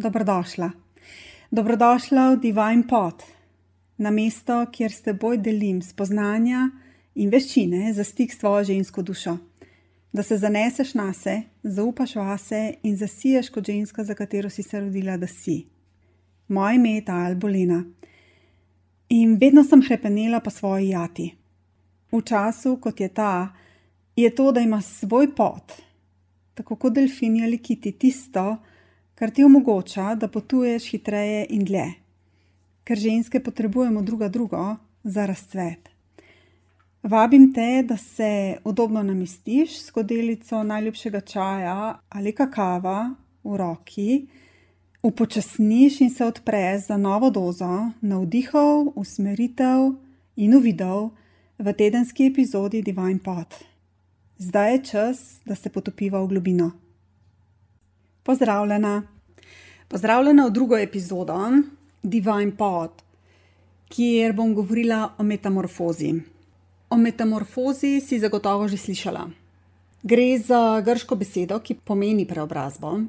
dobrodošla. 0.00 0.70
Dobrodošla 1.50 2.30
v 2.30 2.40
Divine 2.40 2.86
Pot, 2.88 3.22
na 3.98 4.10
mesto, 4.10 4.64
kjer 4.72 4.92
s 4.92 5.04
teboj 5.04 5.38
delim 5.44 5.82
spoznanja 5.84 6.70
in 7.14 7.28
veščine 7.30 7.92
za 7.92 8.04
stik 8.04 8.32
s 8.32 8.40
tvojo 8.40 8.64
žensko 8.64 9.02
dušo. 9.02 9.36
Da 10.12 10.22
se 10.22 10.38
zaneseš 10.40 10.94
na 10.94 11.12
se, 11.12 11.42
zaupaš 11.62 12.16
vase 12.16 12.62
in 12.82 12.96
zasiješ 12.96 13.50
kot 13.52 13.66
ženska, 13.66 14.04
za 14.04 14.14
katero 14.14 14.50
si 14.50 14.62
se 14.62 14.80
rodila, 14.80 15.16
da 15.16 15.26
si. 15.26 15.66
Moje 16.48 16.80
ime 16.80 16.94
je 16.96 17.04
ta 17.04 17.20
Albolina. 17.28 17.84
In 19.08 19.36
vedno 19.36 19.64
sem 19.64 19.82
hrepenela 19.82 20.40
po 20.40 20.50
svoji 20.50 20.88
jati. 20.88 21.28
V 22.12 22.22
času, 22.24 22.76
kot 22.80 23.00
je 23.00 23.08
ta, 23.08 23.52
je 24.16 24.34
to, 24.34 24.50
da 24.52 24.60
ima 24.60 24.80
svoj 24.82 25.34
pot, 25.34 25.76
tako 26.54 26.76
kot 26.76 26.94
delfini 26.94 27.44
ali 27.44 27.58
kiti, 27.58 27.92
tisto, 27.92 28.56
kar 28.56 28.69
ti 29.28 29.44
omogoča, 29.44 30.14
da 30.16 30.28
potuješ 30.32 30.86
hitreje 30.94 31.42
in 31.52 31.64
dlje. 31.68 31.84
Ker 32.88 32.96
ženske 32.96 33.42
potrebujemo 33.44 34.00
druga 34.02 34.28
drugo 34.32 34.76
za 35.04 35.26
razcvet. 35.28 35.90
Vabim 37.02 37.52
te, 37.52 37.82
da 37.84 37.96
se 37.96 38.56
udobno 38.64 39.02
namestiš 39.02 39.76
s 39.76 39.86
skodelico 39.86 40.62
najljubšega 40.62 41.20
čaja 41.20 41.98
ali 42.08 42.32
kakava 42.32 43.14
v 43.44 43.56
roki, 43.56 44.26
upočasniš 45.02 46.00
in 46.00 46.10
se 46.10 46.24
odpreš 46.24 46.86
za 46.86 46.96
novo 46.96 47.30
dozo 47.30 47.90
navdihov, 48.00 48.92
usmeritev 48.96 49.92
in 50.36 50.54
uvidov 50.54 51.10
v 51.58 51.72
tedenski 51.72 52.26
epizodi 52.26 52.82
Divine 52.82 53.20
Pot. 53.24 53.54
Zdaj 54.38 54.72
je 54.72 54.84
čas, 54.84 55.40
da 55.44 55.54
se 55.54 55.68
potopiva 55.68 56.20
v 56.20 56.26
globino. 56.26 56.70
Pozdravljena. 58.22 59.02
Pozdravljena 59.90 60.44
v 60.46 60.50
drugo 60.50 60.76
epizodo 60.78 61.34
Divine 62.02 62.52
Pot, 62.56 63.00
kjer 63.90 64.32
bom 64.32 64.52
govorila 64.54 65.16
o 65.18 65.24
metamorfozi. 65.26 66.12
O 66.90 66.96
metamorfozi 66.96 67.98
si 68.00 68.20
zagotovo 68.22 68.68
že 68.68 68.76
slišala. 68.78 69.24
Gre 70.02 70.38
za 70.38 70.78
grško 70.86 71.18
besedo, 71.18 71.58
ki 71.58 71.74
pomeni 71.74 72.22
preobrazbo. 72.22 73.00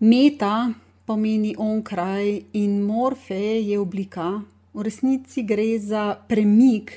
Meta 0.00 0.72
pomeni 1.06 1.54
onkraj 1.58 2.42
in 2.58 2.82
morfe 2.82 3.62
je 3.62 3.78
oblika. 3.78 4.42
V 4.74 4.82
resnici 4.82 5.46
gre 5.46 5.78
za 5.78 6.18
premik 6.28 6.90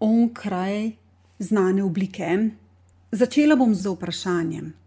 onkraj 0.00 0.90
znane 1.38 1.82
oblike. 1.82 2.50
Začela 3.12 3.56
bom 3.56 3.74
z 3.74 3.96
vprašanjem. 3.96 4.83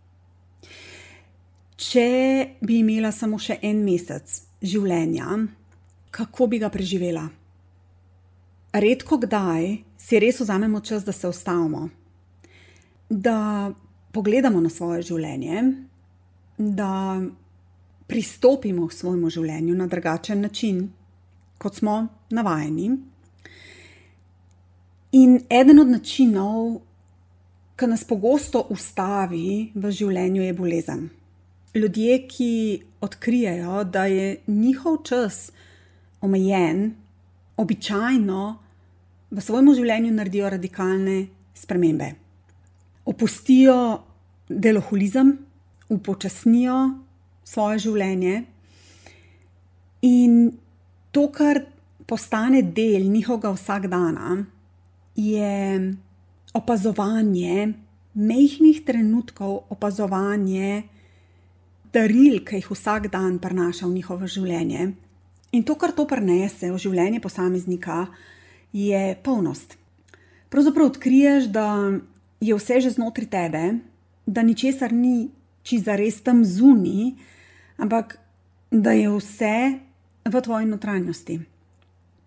Če 1.78 2.58
bi 2.66 2.80
imela 2.82 3.12
samo 3.14 3.38
še 3.38 3.60
en 3.62 3.84
mesec 3.86 4.32
življenja, 4.66 5.36
kako 6.10 6.48
bi 6.50 6.58
ga 6.58 6.72
preživela? 6.74 7.28
Redko 8.74 9.20
kdaj 9.22 9.68
si 10.02 10.18
res 10.18 10.40
vzamemo 10.42 10.82
čas, 10.82 11.06
da 11.06 11.14
se 11.14 11.30
ustavimo, 11.30 11.84
da 13.10 13.70
pogledamo 14.10 14.62
na 14.62 14.72
svoje 14.74 15.04
življenje, 15.12 15.62
da 16.58 17.22
pristopimo 18.10 18.88
k 18.90 18.98
svojemu 18.98 19.30
življenju 19.38 19.76
na 19.78 19.86
drugačen 19.92 20.42
način, 20.42 20.82
kot 21.62 21.78
smo 21.78 22.00
navajeni. 22.34 22.90
In 25.22 25.38
eden 25.46 25.86
od 25.86 25.94
načinov, 25.94 26.82
ki 27.78 27.94
nas 27.94 28.02
pogosto 28.02 28.66
ustavi 28.74 29.70
v 29.78 29.94
življenju, 29.94 30.42
je 30.42 30.58
bolezen. 30.58 31.06
Ljudje, 31.76 32.28
ki 32.28 32.82
odkrijejo, 33.02 33.84
da 33.84 34.06
je 34.06 34.38
njihov 34.48 34.98
čas 35.04 35.52
omejen, 36.22 36.94
običajno 37.58 38.58
v 39.32 39.42
svojem 39.42 39.74
življenju 39.76 40.14
naredijo 40.16 40.50
radikalne 40.50 41.18
spremembe. 41.54 42.14
Opustijo 43.06 44.04
deloholizem, 44.50 45.34
upočasnijo 45.90 46.78
svoje 47.44 47.80
življenje 47.80 48.44
in 50.02 50.52
to, 51.12 51.28
kar 51.32 51.64
postane 52.08 52.62
del 52.62 53.08
njihovega 53.12 53.52
vsakdana, 53.56 54.38
je 55.16 55.94
opazovanje 56.54 57.74
mehkih 58.14 58.84
trenutkov, 58.86 59.66
opazovanje 59.74 60.84
daril, 61.98 62.42
ki 62.46 62.62
jih 62.62 62.70
vsak 62.72 63.10
dan 63.14 63.40
prinaša 63.42 63.88
v 63.88 63.98
njihovo 63.98 64.30
življenje. 64.30 64.92
In 65.58 65.64
to, 65.66 65.78
kar 65.80 65.94
to 65.96 66.06
prenese 66.06 66.70
v 66.70 66.78
življenje 66.82 67.22
posameznika, 67.24 68.06
je 68.76 69.16
polnost. 69.24 69.78
Pravzaprav 70.54 70.92
odkriješ, 70.92 71.50
da 71.52 71.98
je 72.44 72.56
vse 72.56 72.82
že 72.84 72.94
znotraj 72.96 73.30
tebe, 73.32 73.64
da 74.28 74.44
ničesar 74.44 74.94
ni 74.94 75.32
čiza 75.64 75.96
res 76.00 76.22
tam 76.22 76.44
zunaj, 76.46 77.16
ampak 77.82 78.20
da 78.72 78.92
je 78.92 79.10
vse 79.10 79.56
v 80.28 80.42
tvoji 80.44 80.68
notranjosti. 80.68 81.40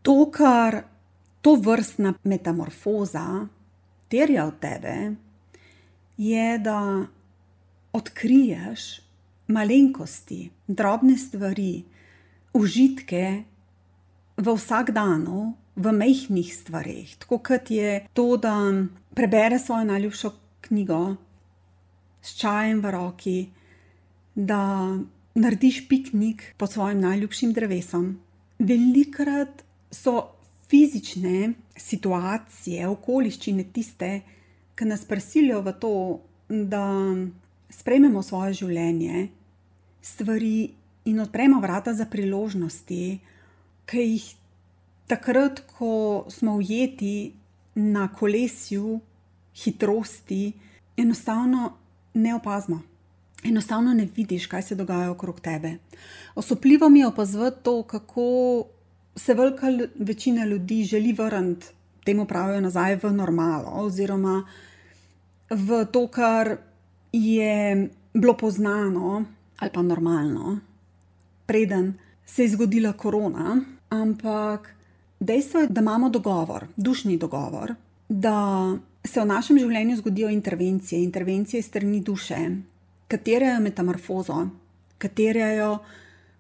To, 0.03 0.17
kar 0.33 0.83
to 1.45 1.57
vrstna 1.61 2.15
metamorfoza 2.25 3.47
terja 4.09 4.49
od 4.49 4.59
tebe, 4.61 4.97
je, 6.17 6.59
da 6.59 7.07
odkriješ 7.93 9.10
malenkosti, 9.51 10.51
drobne 10.67 11.17
stvari, 11.19 11.85
užitke 12.55 13.25
v 14.41 14.55
vsakdanu, 14.57 15.55
v 15.77 15.93
majhnih 15.97 16.51
stvarih, 16.55 17.15
tako 17.23 17.39
kot 17.39 17.71
je 17.71 18.07
to, 18.13 18.37
da 18.37 18.55
prebereš 19.15 19.69
svojo 19.69 19.85
najljubšo 19.85 20.33
knjigo 20.61 21.17
s 22.23 22.37
čajem 22.37 22.81
v 22.81 22.91
roki, 22.91 23.39
da 24.35 24.97
narediš 25.35 25.89
piknik 25.89 26.55
pod 26.57 26.73
svojim 26.73 27.01
najljubšim 27.01 27.53
drevesom. 27.53 28.19
Velikrat 28.59 29.65
so 29.91 30.37
fizične 30.69 31.53
situacije, 31.77 32.89
okoliščine 32.89 33.65
tiste, 33.73 34.21
ki 34.77 34.85
nas 34.85 35.05
prisilijo 35.05 35.63
v 35.65 35.73
to, 35.81 35.95
da 36.49 36.85
sprejmemo 37.71 38.23
svoje 38.23 38.53
življenje, 38.63 39.29
stvari 40.03 40.71
in 41.05 41.21
odpremo 41.21 41.61
vrata 41.61 41.95
za 41.95 42.07
priložnosti, 42.07 43.19
ki 43.87 43.99
jih 43.99 44.35
takrat, 45.07 45.61
ko 45.79 46.25
smo 46.29 46.55
ujeti 46.57 47.33
na 47.75 48.09
kolesju 48.13 49.01
hitrosti, 49.65 50.53
enostavno 50.97 51.73
ne 52.15 52.35
opazimo. 52.35 52.83
Enostavno 53.45 53.95
ne 53.95 54.09
vidiš, 54.17 54.47
kaj 54.47 54.63
se 54.63 54.75
dogaja 54.75 55.11
okrog 55.11 55.41
tebe. 55.41 55.79
Osupljivo 56.35 56.89
mi 56.89 57.01
je 57.01 57.07
opazovati 57.07 57.63
to, 57.63 57.83
kako 57.83 58.65
se 59.17 59.35
velika 59.35 59.67
večina 59.99 60.45
ljudi 60.45 60.85
želi 60.85 61.13
vrniti 61.13 61.67
temu 62.05 62.25
pravijo 62.27 62.61
nazaj 62.61 62.97
v 63.03 63.13
normalo, 63.13 63.71
oziroma 63.73 64.45
v 65.51 65.85
to, 65.93 66.07
kar 66.07 66.57
je 67.13 67.89
bilo 68.15 68.37
poznano 68.37 69.25
ali 69.61 69.71
pa 69.73 69.83
normalno, 69.83 70.59
preden 71.47 71.95
se 72.27 72.43
je 72.43 72.57
zgodila 72.57 72.93
korona. 72.93 73.61
Ampak 73.91 74.75
Dejstvo 75.21 75.61
je, 75.61 75.67
da 75.67 75.81
imamo 75.81 76.09
dogovor, 76.09 76.65
dušni 76.77 77.19
dogovor, 77.19 77.75
da 78.09 78.73
se 79.05 79.21
v 79.21 79.27
našem 79.27 79.59
življenju 79.59 79.99
zgodijo 79.99 80.31
intervencije, 80.33 81.03
intervencije 81.05 81.61
strani 81.63 82.01
duše, 82.01 82.39
katere 83.09 83.51
je 83.51 83.59
metamorfozo, 83.61 84.47
katere 84.99 85.51
je 85.59 85.67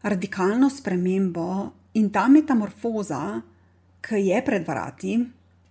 radikalno 0.02 0.70
spremembo 0.70 1.68
in 1.94 2.08
ta 2.08 2.24
metamorfoza, 2.28 3.42
ki 4.00 4.22
je 4.30 4.40
pred 4.44 4.64
vrati, 4.64 5.18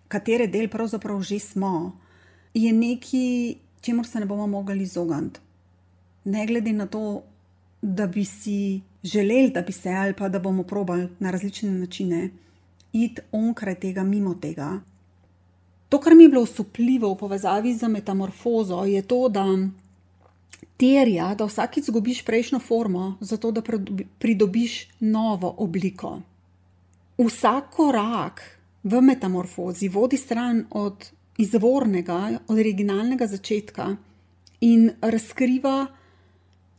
katere 0.07 0.46
del 0.48 0.69
pravzaprav 0.69 1.24
že 1.25 1.40
smo, 1.40 1.98
je 2.54 2.74
nekaj, 2.74 3.56
čemu 3.81 4.04
se 4.04 4.19
ne 4.19 4.25
bomo 4.30 4.46
mogli 4.48 4.84
izogniti. 4.84 5.40
Ne 6.25 6.46
glede 6.46 6.74
na 6.74 6.86
to, 6.86 7.24
da 7.81 8.08
bi 8.08 8.26
si 8.26 8.81
želeli, 9.04 9.50
da 9.50 9.62
bi 9.62 9.72
se 9.72 9.90
ali 9.90 10.14
pa 10.14 10.30
da 10.30 10.40
bomo 10.40 10.64
probali 10.64 11.08
na 11.20 11.31
različne 11.31 11.72
načine 11.72 12.30
iti 12.94 13.22
onkraj 13.31 13.76
tega, 13.76 14.04
mimo 14.04 14.34
tega. 14.34 14.80
To, 15.90 16.00
kar 16.00 16.16
mi 16.16 16.24
je 16.24 16.30
bilo 16.30 16.42
usupljivo 16.42 17.14
v 17.14 17.18
povezavi 17.18 17.74
z 17.74 17.88
metamorfozo, 17.88 18.84
je 18.84 19.02
to, 19.02 19.30
da 19.30 19.46
terja, 20.78 21.36
da 21.36 21.46
vsakič 21.46 21.88
izgubiš 21.88 22.24
prejšnjo 22.26 22.60
formo, 22.60 23.18
zato 23.20 23.52
da 23.52 23.62
pridobiš 24.20 24.88
novo 25.00 25.56
obliko. 25.58 26.22
Vsak 27.18 27.74
korak 27.75 28.42
v 28.84 29.02
metamorfozi 29.02 29.90
vodi 29.90 30.18
stran 30.18 30.66
od 30.72 31.10
izvornega, 31.38 32.40
od 32.48 32.60
originalnega 32.60 33.28
začetka 33.28 33.96
in 34.62 34.92
razkriva 35.02 35.88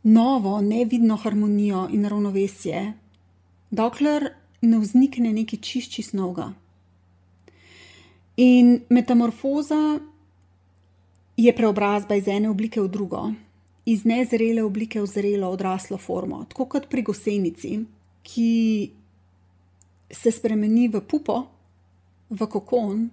novo, 0.03 0.61
nevidno 0.61 1.15
harmonijo 1.15 1.87
in 1.91 2.05
ravnovesje, 2.05 2.93
dokler 3.69 4.31
ne 4.61 4.79
vznikne 4.79 5.33
neki 5.33 5.57
čišči 5.57 6.03
snovga. 6.03 6.51
In 8.37 8.81
metamorfoza 8.89 9.99
je 11.37 11.55
preobrazba 11.55 12.15
iz 12.15 12.27
ene 12.27 12.49
oblike 12.49 12.81
v 12.81 12.87
drugo, 12.87 13.31
iz 13.85 14.05
nezrele 14.05 14.63
oblike 14.63 15.01
v 15.01 15.05
zrelo, 15.05 15.49
odraslo 15.49 15.97
formo, 15.97 16.45
tako 16.49 16.65
kot 16.65 16.89
pri 16.89 17.01
gosenici, 17.01 17.79
ki 18.23 18.91
se 20.11 20.31
spremeni 20.31 20.87
v 20.87 21.01
pupo, 21.01 21.43
v 22.29 22.47
kokon 22.47 23.09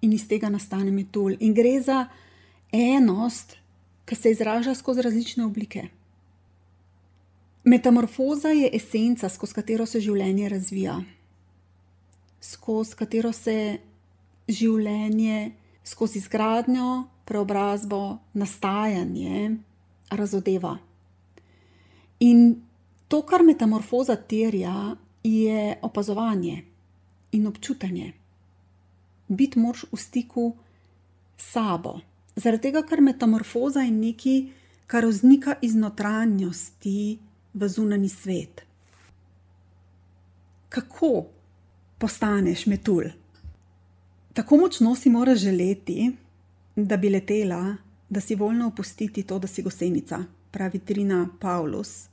in 0.00 0.12
iz 0.12 0.26
tega 0.28 0.48
nastane 0.48 0.90
metulj. 0.90 1.36
In 1.40 1.54
gre 1.54 1.80
za 1.80 2.06
enost, 2.72 3.56
ki 4.06 4.14
se 4.14 4.30
izraža 4.30 4.74
skozi 4.74 5.02
različne 5.02 5.44
oblike. 5.44 5.88
Metamorfoza 7.68 8.48
je 8.48 8.70
esenca, 8.72 9.28
skozi 9.28 9.54
katero 9.54 9.86
se 9.90 9.98
življenje 9.98 10.48
razvija, 10.52 11.00
skozi 12.38 12.94
katero 12.94 13.32
se 13.34 13.56
življenje, 14.46 15.50
skozi 15.82 16.20
izgradnjo, 16.22 16.90
preobrazbo, 17.26 18.20
nastajanje 18.38 19.50
razodeva. 20.14 20.76
In 22.22 22.46
to, 23.10 23.24
kar 23.26 23.42
metamorfoza 23.42 24.14
terja, 24.14 24.94
je 25.26 25.74
opazovanje 25.82 26.62
in 27.34 27.50
občutanje. 27.50 28.12
Biti 29.26 29.58
moraš 29.58 29.88
v 29.90 30.04
stiku 30.06 30.48
s 31.34 31.50
sabo. 31.50 31.98
Zaradi 32.38 32.70
tega, 32.70 32.86
ker 32.86 33.02
metamorfoza 33.02 33.82
je 33.82 33.90
nekaj, 33.90 34.42
kar 34.86 35.10
vznika 35.10 35.58
iz 35.66 35.74
notranjosti 35.74 37.00
v 37.56 37.68
zunani 37.68 38.08
svet. 38.08 38.62
Kako 40.68 41.26
postaneš 41.98 42.66
metulj? 42.66 43.08
Tako 44.36 44.56
močno 44.56 44.94
si 44.94 45.10
moraš 45.10 45.38
želeti, 45.38 46.10
da 46.76 46.96
bi 46.96 47.10
letela, 47.10 47.76
da 48.08 48.20
si 48.20 48.34
voljna 48.34 48.66
opustiti 48.66 49.22
to, 49.22 49.38
da 49.38 49.46
si 49.46 49.62
gosenica, 49.62 50.18
pravi 50.50 50.78
Trina 50.78 51.28
Paulus. 51.40 52.08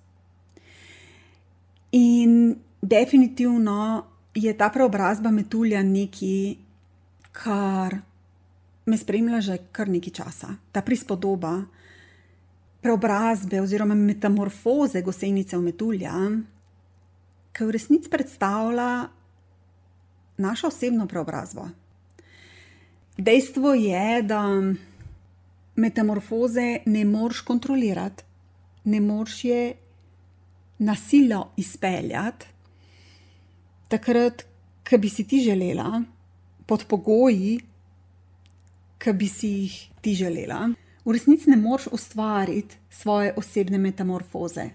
In 1.91 2.55
definitivno 2.81 4.05
je 4.35 4.57
ta 4.57 4.69
preobrazba 4.69 5.31
metulja 5.31 5.83
nekaj, 5.83 6.55
kar 7.31 7.97
me 8.85 8.97
spremlja 8.97 9.41
že 9.41 9.57
kar 9.71 9.89
nekaj 9.89 10.13
časa. 10.13 10.55
Ta 10.71 10.81
prispodoba 10.81 11.61
preobrazbe 12.83 13.61
oziroma 13.61 13.95
metamorfoze 13.95 15.01
gosenice 15.01 15.57
v 15.57 15.63
metulja, 15.71 16.13
ki 17.55 17.63
v 17.63 17.71
resnici 17.71 18.11
predstavlja 18.11 19.07
našo 20.43 20.67
osebno 20.67 21.07
preobrazbo. 21.07 21.69
Dejstvo 23.17 23.73
je, 23.77 24.21
da 24.27 24.41
metamorfoze 25.75 26.83
ne 26.85 27.05
moreš 27.05 27.41
kontrolirati, 27.47 28.23
ne 28.83 28.99
moreš 29.01 29.43
je 29.45 29.61
na 30.79 30.95
silo 30.95 31.53
izpeljati, 31.57 32.45
takrat, 33.87 34.43
ko 34.89 34.97
bi 34.97 35.09
si 35.09 35.23
ti 35.23 35.39
želela, 35.45 36.01
pod 36.65 36.83
pogoji, 36.89 37.59
ki 38.99 39.13
bi 39.13 39.27
si 39.27 39.47
jih 39.47 39.75
ti 40.01 40.15
želela, 40.17 40.73
v 41.05 41.11
resnici 41.11 41.49
ne 41.49 41.57
moreš 41.57 41.87
ustvariti 41.91 42.77
svoje 42.89 43.33
osebne 43.37 43.77
metamorfoze. 43.77 44.69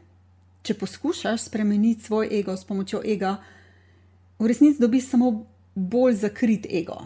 Če 0.62 0.75
poskušaš 0.75 1.46
spremeniti 1.48 2.04
svoj 2.04 2.28
ego 2.40 2.56
s 2.56 2.64
pomočjo 2.64 3.00
ega, 3.04 3.38
v 4.38 4.46
resnici 4.46 4.80
dobiš 4.80 5.08
samo 5.08 5.46
bolj 5.75 6.14
zakrit 6.14 6.66
ego. 6.70 6.98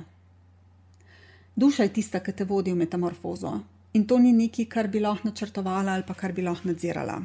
Duša 1.56 1.82
je 1.82 1.92
tista, 1.92 2.20
ki 2.20 2.32
te 2.32 2.44
vodi 2.44 2.72
v 2.72 2.80
metamorfozo. 2.80 3.60
In 3.92 4.06
to 4.08 4.18
ni 4.18 4.32
nekaj, 4.32 4.66
kar 4.72 4.88
bi 4.88 5.00
lahko 5.00 5.28
načrtovala 5.28 5.92
ali 5.92 6.04
pa 6.06 6.14
kar 6.14 6.32
bi 6.32 6.42
lahko 6.42 6.68
nadzirala. 6.68 7.20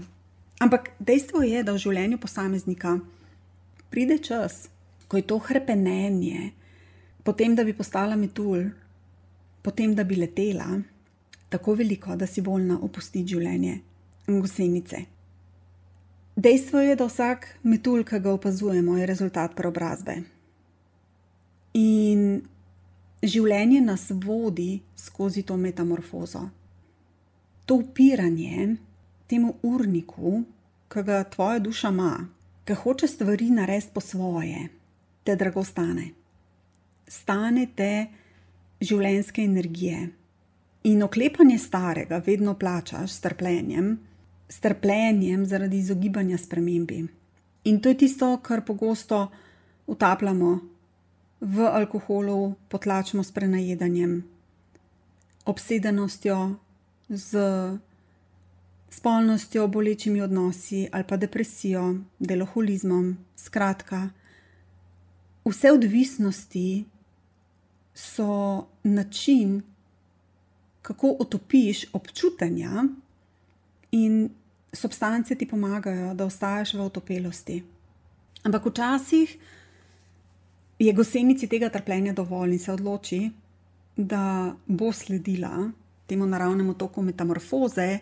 Ampak 0.59 0.91
dejstvo 0.99 1.41
je, 1.45 1.63
da 1.63 1.71
v 1.71 1.79
življenju 1.79 2.17
posameznika 2.19 2.97
pride 3.89 4.17
čas, 4.17 4.67
ko 5.07 5.17
je 5.17 5.23
to 5.23 5.39
krepenje, 5.39 6.51
potem 7.23 7.55
da 7.55 7.63
bi 7.63 7.73
postala 7.73 8.17
metulj, 8.19 8.67
potem 9.63 9.95
da 9.95 10.03
bi 10.03 10.17
letela, 10.19 10.67
tako 11.49 11.73
veliko, 11.73 12.15
da 12.15 12.27
si 12.27 12.41
voljna 12.41 12.79
opustiti 12.81 13.35
življenje 13.35 13.79
gosenice. 14.27 15.05
Dejstvo 16.35 16.79
je, 16.79 16.95
da 16.95 17.07
vsak 17.07 17.47
metulj, 17.63 18.03
ki 18.05 18.19
ga 18.19 18.33
opazujemo, 18.35 18.97
je 18.97 19.05
rezultat 19.09 19.55
preobrazbe. 19.57 20.19
In 21.73 22.43
življenje 23.23 23.81
nas 23.81 24.09
vodi 24.11 24.81
skozi 24.95 25.41
to 25.43 25.57
metamorfozo. 25.57 26.43
To 27.65 27.79
upiranje 27.81 28.75
temu 29.27 29.55
urniku, 29.63 30.43
ki 30.93 31.03
ga 31.03 31.23
tvoja 31.23 31.59
duša 31.59 31.89
ima, 31.95 32.11
ki 32.67 32.77
hoče 32.83 33.07
stvari 33.07 33.49
narediti 33.51 33.91
po 33.93 34.01
svoje, 34.01 34.69
te 35.23 35.35
drago 35.35 35.63
stane. 35.63 36.11
Stane 37.07 37.65
te 37.75 37.91
življenjske 38.81 39.41
energije. 39.41 40.09
In 40.87 41.03
oklepanje 41.03 41.57
starega 41.59 42.21
vedno 42.25 42.53
plačaš 42.55 43.11
s 43.11 43.19
trpljenjem, 43.19 43.99
s 44.49 44.59
trpljenjem 44.59 45.45
zaradi 45.45 45.77
izogibanja 45.77 46.37
spremembi. 46.37 47.01
In 47.63 47.81
to 47.81 47.89
je 47.89 47.97
tisto, 47.97 48.37
kar 48.37 48.61
pogosto 48.65 49.27
utapljamo 49.87 50.59
v 51.39 51.67
alkoholu, 51.67 52.53
potlačimo 52.69 53.23
s 53.23 53.31
prenajedanjem, 53.31 54.23
obsedenostjo, 55.45 56.55
z 57.09 57.39
spolnostjo, 58.89 59.67
bolečimi 59.67 60.21
odnosi 60.21 60.87
ali 60.91 61.03
pa 61.07 61.17
depresijo, 61.17 61.95
deloholizmom. 62.19 63.17
Skratka, 63.35 64.09
vse 65.45 65.71
odvisnosti 65.71 66.85
so 67.93 68.65
način, 68.83 69.61
kako 70.87 71.15
otopiš 71.19 71.85
občutanja, 71.93 72.85
in 73.91 74.29
substance 74.73 75.35
ti 75.35 75.47
pomagajo, 75.47 76.13
da 76.13 76.25
ostaješ 76.25 76.73
v 76.73 76.85
otopelosti. 76.85 77.63
Ampak 78.43 78.65
včasih 78.65 79.37
je 80.79 80.93
gosenici 80.93 81.47
tega 81.47 81.69
trpljenja 81.69 82.13
dovolj 82.13 82.55
in 82.55 82.59
se 82.59 82.71
odloči, 82.71 83.21
da 83.97 84.55
bo 84.65 84.91
sledila 84.93 85.71
temu 86.07 86.25
naravnemu 86.25 86.73
toku 86.73 87.01
metamorfoze, 87.01 87.99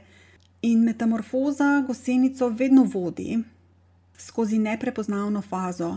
in 0.61 0.83
metamorfoza 0.83 1.83
gosenico 1.87 2.49
vedno 2.49 2.83
vodi 2.83 3.37
skozi 4.17 4.59
neprepoznavno 4.59 5.41
fazo, 5.41 5.89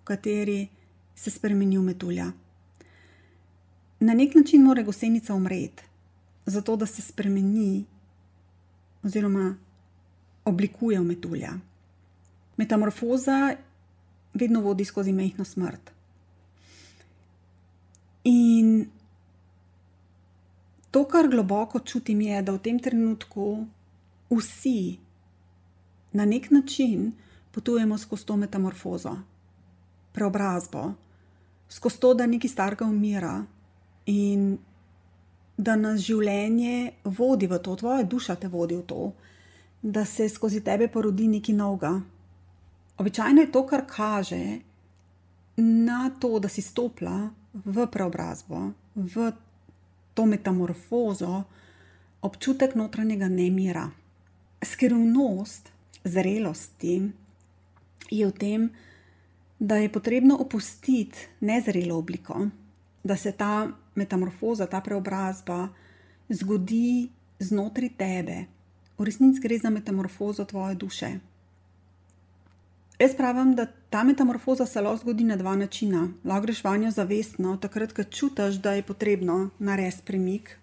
v 0.00 0.04
kateri 0.04 0.68
se 1.14 1.30
spremeni 1.30 1.78
v 1.78 1.82
metulja 1.82 2.32
na 4.02 4.14
nek 4.14 4.34
način 4.34 4.62
mora 4.62 4.82
gosenica 4.82 5.34
umreti, 5.34 5.82
zato 6.46 6.76
da 6.76 6.86
se 6.86 7.02
spremeni 7.02 7.84
oziroma 9.02 9.54
oblikuje 10.44 11.00
v 11.00 11.04
metulja. 11.04 11.52
Metamorfoza 12.56 13.56
vedno 14.34 14.60
vodi 14.60 14.84
skozi 14.84 15.12
mehko 15.12 15.44
smrt. 15.44 15.90
In 18.24 18.86
to, 20.90 21.04
kar 21.04 21.28
globoko 21.28 21.80
čutim, 21.80 22.20
je, 22.20 22.42
da 22.42 22.52
v 22.52 22.58
tem 22.62 22.78
trenutku 22.78 23.66
vsi 24.30 24.98
na 26.12 26.24
nek 26.24 26.50
način 26.50 27.12
potujemo 27.50 27.98
skozi 27.98 28.26
to 28.26 28.36
metamorfozo, 28.36 29.16
preobrazbo, 30.12 30.92
skozi 31.68 32.00
to, 32.00 32.14
da 32.14 32.26
nekaj 32.26 32.50
starega 32.50 32.84
umira, 32.84 33.44
in 34.06 34.58
da 35.56 35.76
nas 35.76 36.00
življenje 36.00 36.92
vodi 37.04 37.46
v 37.46 37.58
to, 37.58 37.76
tvoja 37.76 38.02
duša 38.02 38.36
te 38.36 38.48
vodi 38.48 38.76
v 38.76 38.86
to, 38.88 39.12
da 39.82 40.04
se 40.04 40.28
skozi 40.28 40.62
tebe 40.64 40.88
porodi 40.88 41.28
nekaj 41.28 41.54
novega. 41.54 41.92
Običajno 42.98 43.42
je 43.42 43.52
to, 43.52 43.64
kar 43.66 43.86
kaže 43.86 44.42
na 45.56 46.10
to, 46.20 46.38
da 46.38 46.48
si 46.48 46.62
stopila 46.62 47.30
v 47.52 47.86
preobrazbo, 47.86 48.70
v 48.94 49.32
to 50.14 50.26
metamorfozo, 50.26 51.42
občutek 52.22 52.74
notranjega 52.74 53.28
nemira. 53.28 53.90
Skrivnost 54.62 55.72
zrelosti 56.04 56.94
je 58.10 58.26
v 58.26 58.32
tem, 58.32 58.70
da 59.58 59.76
je 59.76 59.92
potrebno 59.92 60.36
opustiti 60.36 61.18
nezrelo 61.40 61.98
obliko, 61.98 62.48
da 63.04 63.16
se 63.16 63.32
ta 63.32 63.68
metamorfoza, 63.94 64.66
ta 64.66 64.80
preobrazba 64.80 65.68
zgodi 66.28 67.10
znotraj 67.38 67.90
tebe, 67.98 68.44
v 68.98 69.04
resnici 69.04 69.40
gre 69.40 69.58
za 69.58 69.70
metamorfozo 69.70 70.44
tvoje 70.44 70.74
duše. 70.74 71.10
Jaz 72.98 73.16
pravim, 73.16 73.54
da 73.54 73.66
ta 73.90 74.04
metamorfoza 74.04 74.66
se 74.66 74.80
lahko 74.80 75.00
zgodi 75.00 75.24
na 75.24 75.36
dva 75.36 75.56
načina. 75.56 76.08
Lahko 76.24 76.42
greš 76.42 76.64
vanjo 76.64 76.90
zavestno, 76.90 77.56
takrat, 77.56 77.92
ko 77.92 78.04
čutiš, 78.04 78.60
da 78.62 78.72
je 78.72 78.82
potrebno 78.82 79.50
narediti 79.58 80.02
premik, 80.06 80.58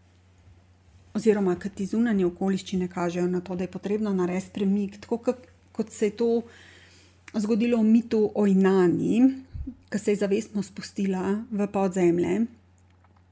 oziroma 1.13 1.55
kad 1.55 1.74
ti 1.74 1.86
zunanje 1.86 2.25
okoliščine 2.25 2.88
kažejo 2.88 3.27
na 3.27 3.41
to, 3.41 3.55
da 3.55 3.63
je 3.63 3.71
potrebno 3.71 4.13
narediti 4.13 4.53
premik, 4.53 5.01
tako 5.01 5.17
kot 5.71 5.91
se 5.91 6.05
je 6.05 6.15
to 6.15 6.41
zgodilo 7.33 7.81
v 7.81 7.83
mitu 7.83 8.31
o 8.36 8.48
Inani, 8.48 9.43
ki 9.89 10.00
se 10.00 10.12
je 10.12 10.21
zavestno 10.24 10.63
spustila 10.63 11.43
v 11.51 11.67
podzemlje 11.67 12.45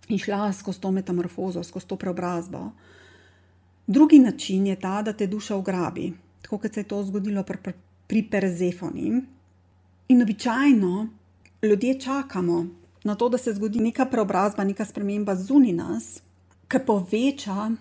in 0.08 0.20
šla 0.20 0.54
skozi 0.54 0.82
to 0.82 0.92
metamorfozo, 0.92 1.64
skozi 1.64 1.88
to 1.88 1.96
preobrazbo. 1.96 2.72
Drugi 3.88 4.20
način 4.20 4.68
je 4.68 4.76
ta, 4.80 5.02
da 5.02 5.14
te 5.14 5.28
duša 5.28 5.56
ugrabi, 5.56 6.14
tako 6.42 6.58
kot 6.58 6.74
se 6.74 6.80
je 6.80 6.88
to 6.88 7.04
zgodilo 7.04 7.44
pri, 7.44 7.58
pri, 7.58 7.74
pri 8.08 8.24
Perzefoni. 8.32 9.22
In 10.08 10.22
običajno 10.22 11.08
ljudje 11.64 12.00
čakamo 12.00 12.66
na 13.04 13.16
to, 13.16 13.30
da 13.30 13.38
se 13.38 13.54
zgodi 13.54 13.80
neka 13.80 14.06
preobrazba, 14.06 14.64
neka 14.64 14.86
sprememba 14.86 15.36
zunaj 15.36 15.74
nas, 15.74 16.22
ki 16.68 16.80
poveča 16.86 17.72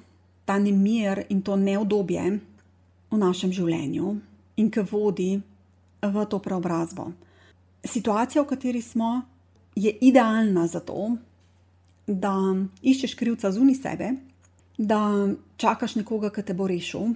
ta 0.44 0.58
nemir 0.58 1.24
in 1.28 1.42
to 1.42 1.56
neodobje 1.56 2.38
v 3.10 3.18
našem 3.18 3.52
življenju 3.52 4.16
in 4.56 4.70
ki 4.70 4.84
vodi 4.90 5.40
v 6.02 6.26
to 6.30 6.38
preobrazbo. 6.38 7.10
Situacija, 7.84 8.42
v 8.42 8.50
kateri 8.50 8.82
smo, 8.82 9.22
je 9.74 9.90
idealna 10.00 10.66
za 10.66 10.80
to, 10.80 11.16
da 12.06 12.34
iščeš 12.82 13.14
krivca 13.14 13.50
zunaj 13.52 13.74
sebe, 13.74 14.10
da 14.78 15.28
čakaš 15.56 15.96
nekoga, 15.96 16.30
ki 16.30 16.42
te 16.46 16.54
bo 16.54 16.66
rešil, 16.68 17.14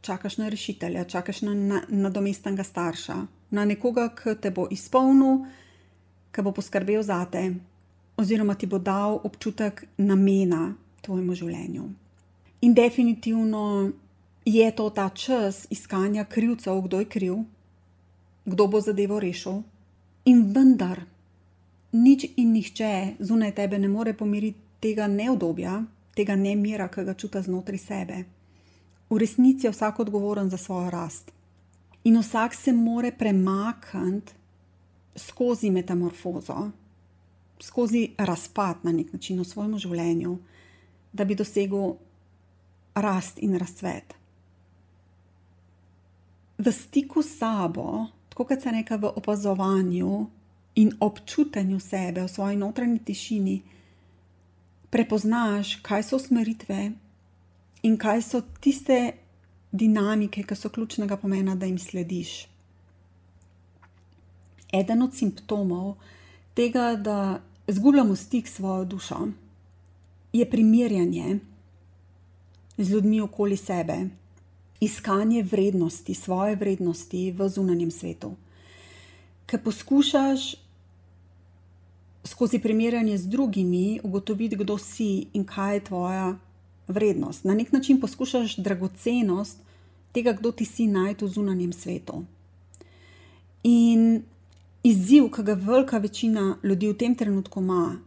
čakaš 0.00 0.38
na 0.38 0.48
rešitelja, 0.48 1.04
čakaš 1.04 1.42
na 1.42 1.82
nadomestnega 1.88 2.64
starša, 2.64 3.16
na 3.50 3.64
nekoga, 3.64 4.08
ki 4.14 4.36
te 4.40 4.50
bo 4.50 4.66
izpolnil, 4.70 5.46
ki 6.32 6.44
bo 6.44 6.52
poskrbel 6.52 7.02
za 7.02 7.24
te, 7.30 7.48
oziroma 8.16 8.54
ti 8.54 8.66
bo 8.66 8.78
dal 8.78 9.20
občutek 9.24 9.84
namena 9.98 10.74
tvojemu 11.02 11.34
življenju. 11.34 11.86
In 12.66 12.74
definitivno 12.74 13.92
je 14.44 14.70
to 14.76 14.90
ta 14.90 15.08
čas 15.08 15.66
iskanja 15.70 16.24
krivcev, 16.24 16.80
kdo 16.86 17.00
je 17.00 17.08
kriv, 17.10 17.36
kdo 18.44 18.66
bo 18.66 18.80
zadevo 18.80 19.20
rešil. 19.20 19.62
In 20.24 20.52
vendar, 20.54 21.02
nič 21.92 22.26
in 22.36 22.52
nihče 22.52 23.16
zunaj 23.18 23.54
tebe 23.54 23.78
ne 23.78 23.88
more 23.88 24.12
pomiriti 24.12 24.58
tega 24.80 25.06
neodobja, 25.06 25.84
tega 26.16 26.36
nemira, 26.36 26.88
ki 26.88 27.04
ga 27.04 27.14
čuti 27.14 27.42
znotraj 27.42 27.78
sebe. 27.78 28.24
V 29.10 29.18
resnici 29.18 29.66
je 29.66 29.72
vsak 29.72 30.00
odgovoren 30.00 30.50
za 30.50 30.56
svojo 30.56 30.90
rast. 30.90 31.30
In 32.04 32.18
vsak 32.18 32.54
se 32.54 32.72
more 32.72 33.12
premakniti 33.12 34.32
skozi 35.16 35.70
metamorfozo, 35.70 36.70
skozi 37.60 38.08
razpad 38.18 38.76
na 38.82 38.92
nek 38.92 39.12
način 39.12 39.40
v 39.40 39.44
svojem 39.44 39.78
življenju 39.78 40.38
da 41.16 41.24
bi 41.24 41.34
dosegel 41.34 41.94
rast 42.94 43.38
in 43.38 43.56
razcvet. 43.58 44.14
V 46.58 46.72
stiku 46.72 47.22
s 47.22 47.38
sabo, 47.38 48.06
tako 48.28 48.44
kot 48.44 48.62
se 48.62 48.70
reka 48.70 48.96
v 48.96 49.12
opazovanju 49.16 50.26
in 50.76 50.92
občutenju 51.00 51.80
sebe 51.80 52.22
v 52.22 52.28
svoji 52.28 52.56
notranji 52.56 52.98
tišini, 52.98 53.62
prepoznaš, 54.90 55.76
kaj 55.82 56.02
so 56.02 56.16
usmeritve 56.16 56.92
in 57.82 57.96
kaj 57.96 58.22
so 58.22 58.42
tiste 58.60 59.12
dinamike, 59.72 60.42
ki 60.42 60.56
so 60.56 60.68
ključnega 60.68 61.16
pomena, 61.16 61.54
da 61.54 61.66
jim 61.66 61.78
slediš. 61.78 62.46
Eden 64.72 65.02
od 65.02 65.14
simptomov 65.14 65.96
tega, 66.54 66.94
da 66.96 67.40
zgubljamo 67.68 68.16
stik 68.16 68.48
s 68.48 68.56
svojo 68.56 68.84
dušo, 68.84 69.28
je 70.32 70.50
primerjanje 70.50 71.38
z 72.78 72.90
ljudmi 72.90 73.20
okoli 73.20 73.56
sebe, 73.56 74.08
iskanje 74.80 75.42
vrednosti, 75.42 76.14
svoje 76.14 76.56
vrednosti 76.56 77.32
v 77.32 77.48
zunanjem 77.48 77.90
svetu. 77.90 78.34
Ker 79.46 79.62
poskušaš 79.62 80.65
skozi 82.26 82.58
primerjanje 82.58 83.18
z 83.18 83.28
drugimi 83.28 84.00
ugotoviti, 84.02 84.56
kdo 84.56 84.78
si 84.78 85.26
in 85.32 85.44
kaj 85.44 85.74
je 85.74 85.84
tvoja 85.84 86.38
vrednost. 86.88 87.44
Na 87.44 87.54
nek 87.54 87.72
način 87.72 88.00
poskušaš 88.00 88.56
dragocenost 88.56 89.58
tega, 90.12 90.32
kdo 90.32 90.52
ti 90.52 90.64
si, 90.64 90.86
najti 90.86 91.24
v 91.24 91.28
zunanjem 91.28 91.72
svetu. 91.72 92.24
In 93.62 94.22
izziv, 94.82 95.30
ki 95.34 95.42
ga 95.42 95.54
velika 95.54 95.98
večina 95.98 96.56
ljudi 96.62 96.88
v 96.88 96.96
tem 96.96 97.14
trenutku 97.14 97.60
ima, 97.60 97.98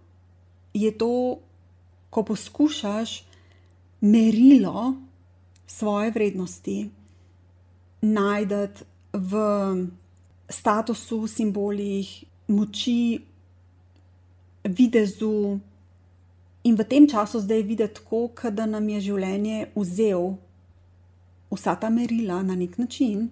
je 0.73 0.91
to, 0.97 1.39
ko 2.09 2.23
poskušaš 2.23 3.23
merilo 4.01 4.95
svoje 5.67 6.11
vrednosti 6.11 6.89
najti 8.01 8.85
v 9.13 9.33
statusu, 10.49 11.27
simbolih, 11.27 12.23
moči, 12.47 13.19
videzu. 14.69 15.59
In 16.63 16.75
v 16.75 16.83
tem 16.83 17.07
času 17.07 17.39
zdaj 17.39 17.57
je 17.57 17.63
videti 17.63 17.93
tako, 18.01 18.29
da 18.51 18.65
nam 18.65 18.89
je 18.89 19.01
življenje 19.01 19.71
vzel 19.75 20.35
vsa 21.51 21.75
ta 21.75 21.89
merila 21.89 22.43
na 22.43 22.55
nek 22.55 22.77
način, 22.77 23.29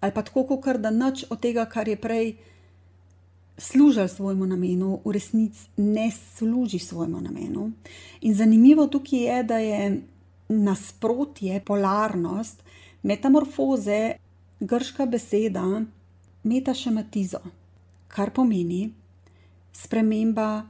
ali 0.00 0.12
pa 0.14 0.22
tako, 0.22 0.46
kot 0.46 0.80
da 0.80 0.90
nič 0.90 1.26
od 1.30 1.40
tega, 1.40 1.66
kar 1.68 1.88
je 1.88 1.96
prej 1.96 2.36
služili 3.58 4.08
svojemu 4.08 4.46
namenu, 4.46 5.00
v 5.04 5.12
resnici 5.12 5.68
ne 5.76 6.10
služi 6.10 6.78
svojemu 6.78 7.20
namenu. 7.20 7.72
In 8.20 8.34
zanimivo 8.34 8.86
tukaj 8.86 9.18
je, 9.18 9.42
da 9.42 9.58
je 9.58 10.02
nasprotje, 10.48 11.60
polarnost, 11.60 12.62
metamorfoze, 13.02 14.14
grška 14.60 15.06
beseda 15.06 15.82
metašematizo, 16.42 17.38
kar 18.08 18.30
pomeni 18.30 18.90
sprememba 19.72 20.62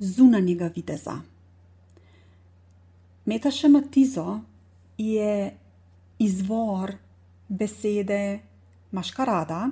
zunanjega 0.00 0.70
videza. 0.74 1.20
Metašematizo 3.24 4.40
je 4.98 5.56
izvor 6.18 6.94
besede 7.48 8.40
maškarada, 8.90 9.70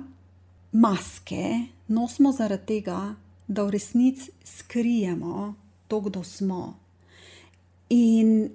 maske 0.71 1.65
nosimo 1.87 2.31
zaradi 2.31 2.65
tega, 2.65 3.15
da 3.47 3.63
v 3.63 3.69
resnici 3.69 4.31
skrijemo 4.43 5.53
to, 5.87 5.99
kdo 6.01 6.23
smo. 6.23 6.77
In 7.89 8.49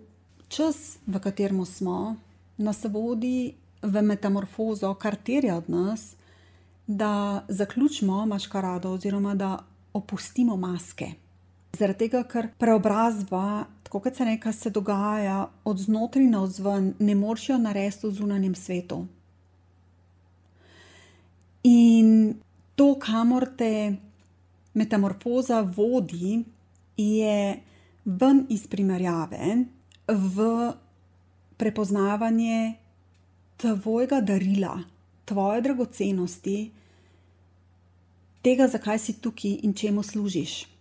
čas, 0.48 0.98
v 1.06 1.18
katerem 1.18 1.64
smo, 1.66 2.16
nas 2.56 2.84
vodi 2.84 3.54
v 3.82 4.02
metamorfozo, 4.02 4.94
kar 4.94 5.16
terja 5.16 5.56
od 5.56 5.68
nas, 5.68 6.14
da 6.86 7.44
zaključimo 7.48 8.26
maškarado 8.26 8.90
oziroma 8.90 9.34
da 9.34 9.58
opustimo 9.92 10.56
maske. 10.56 11.23
Zaradi 11.74 12.06
tega, 12.06 12.22
ker 12.30 12.48
preobrazba, 12.58 13.66
tako 13.82 14.00
kot 14.04 14.16
se 14.16 14.24
reka, 14.24 14.52
se 14.52 14.70
dogaja 14.70 15.48
od 15.64 15.78
znotraj 15.78 16.26
na 16.30 16.44
vzven, 16.44 16.92
ne 16.98 17.14
moreš 17.14 17.48
jo 17.48 17.58
narediti 17.58 18.06
v 18.06 18.14
zunanjem 18.14 18.54
svetu. 18.54 19.06
In 21.64 22.34
to, 22.76 22.94
kamor 23.00 23.48
te 23.58 23.96
metamorfoza 24.74 25.60
vodi, 25.60 26.44
je 26.96 27.60
ven 28.04 28.46
iz 28.50 28.66
primerjave, 28.66 29.64
v 30.08 30.72
prepoznavanje 31.56 32.74
tvojega 33.56 34.20
darila, 34.20 34.78
tvoje 35.24 35.62
dragocenosti, 35.64 36.58
tega, 38.42 38.68
zakaj 38.68 38.98
si 38.98 39.16
tukaj 39.20 39.58
in 39.62 39.74
čemu 39.74 40.02
služiš. 40.02 40.73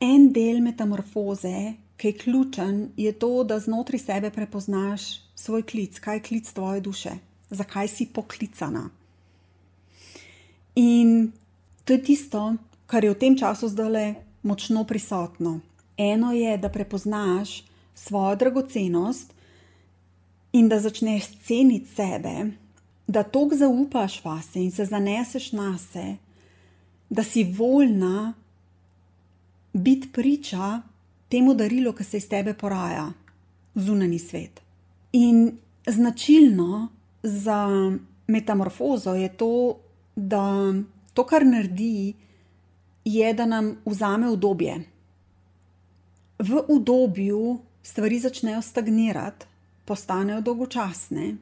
En 0.00 0.30
del 0.32 0.62
metamorfoze, 0.64 1.74
ki 1.96 2.08
je 2.08 2.16
ključen, 2.16 2.76
je 2.96 3.12
to, 3.12 3.44
da 3.44 3.58
znotraj 3.60 4.00
sebe 4.00 4.30
prepoznaš 4.30 5.20
svoj 5.34 5.62
klic, 5.62 5.98
kaj 6.00 6.16
je 6.16 6.22
klic 6.22 6.52
tvoje 6.52 6.80
duše, 6.80 7.10
zakaj 7.50 7.88
si 7.88 8.06
poklicana. 8.06 8.88
In 10.74 11.32
to 11.84 11.92
je 11.92 12.02
tisto, 12.02 12.54
kar 12.86 13.04
je 13.04 13.10
v 13.10 13.18
tem 13.18 13.36
času 13.36 13.68
zdaj 13.68 14.14
močno 14.42 14.84
prisotno. 14.84 15.60
Eno 15.96 16.32
je, 16.32 16.56
da 16.58 16.68
prepoznaš 16.68 17.64
svojo 17.94 18.36
dragocenost 18.36 19.34
in 20.52 20.68
da 20.68 20.80
začneš 20.80 21.28
ceniti 21.44 21.92
sebe, 21.94 22.52
da 23.06 23.22
toliko 23.22 23.56
zaupaš 23.56 24.24
vase 24.24 24.62
in 24.62 24.70
se 24.70 24.84
zaneseš 24.84 25.52
na 25.52 25.78
sebe, 25.78 26.16
da 27.10 27.22
si 27.22 27.44
voljna 27.44 28.32
biti 29.72 30.12
priča 30.12 30.82
temu 31.28 31.54
darilu, 31.54 31.92
ki 31.92 32.04
se 32.04 32.16
iz 32.16 32.28
tebe 32.28 32.54
poraja, 32.54 33.12
zunani 33.74 34.18
svet. 34.18 34.60
In 35.12 35.58
značilno 35.86 36.88
za 37.22 37.66
metamorfozo 38.26 39.14
je 39.14 39.28
to, 39.36 39.78
da 40.16 40.74
to, 41.14 41.26
kar 41.26 41.46
naredi, 41.46 42.14
je, 43.04 43.34
da 43.34 43.46
nam 43.46 43.76
vzame 43.84 44.28
obdobje. 44.28 44.84
V 46.38 46.62
obdobju 46.68 47.58
stvari 47.82 48.18
začnejo 48.20 48.62
stagnirati, 48.62 49.46
postanejo 49.84 50.40
dolgočasne. 50.40 51.36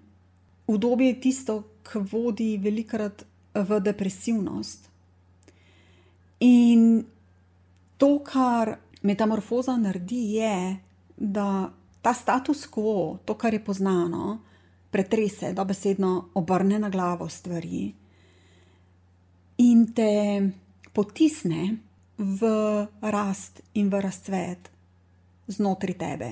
Udobje 0.66 1.08
je 1.08 1.20
tisto, 1.20 1.62
ki 1.82 2.04
vodi 2.12 2.56
velikrat 2.58 3.24
v 3.54 3.80
depresivnost. 3.80 4.88
In 6.40 7.04
to, 7.98 8.18
kar 8.24 8.76
metamorfoza 9.02 9.76
naredi, 9.76 10.38
je, 10.38 10.76
da 11.16 11.70
ta 12.02 12.14
status 12.14 12.66
quo, 12.66 13.18
to, 13.24 13.34
kar 13.34 13.54
je 13.54 13.64
poznano, 13.64 14.38
pretrese, 14.90 15.52
da 15.52 15.64
besedno 15.64 16.30
obrne 16.34 16.78
na 16.78 16.88
glavo 16.88 17.28
stvari 17.28 17.88
in 19.58 19.92
te 19.92 20.50
potisne 20.92 21.78
v 22.18 22.40
rast 23.00 23.62
in 23.74 23.90
v 23.90 24.00
razcvet 24.02 24.70
znotraj 25.48 25.98
tebe. 25.98 26.30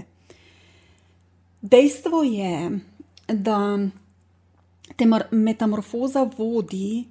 Dejstvo 1.60 2.22
je, 2.22 2.78
da 3.26 3.58
te 4.96 5.06
metamorfoza 5.30 6.22
vodi 6.38 7.06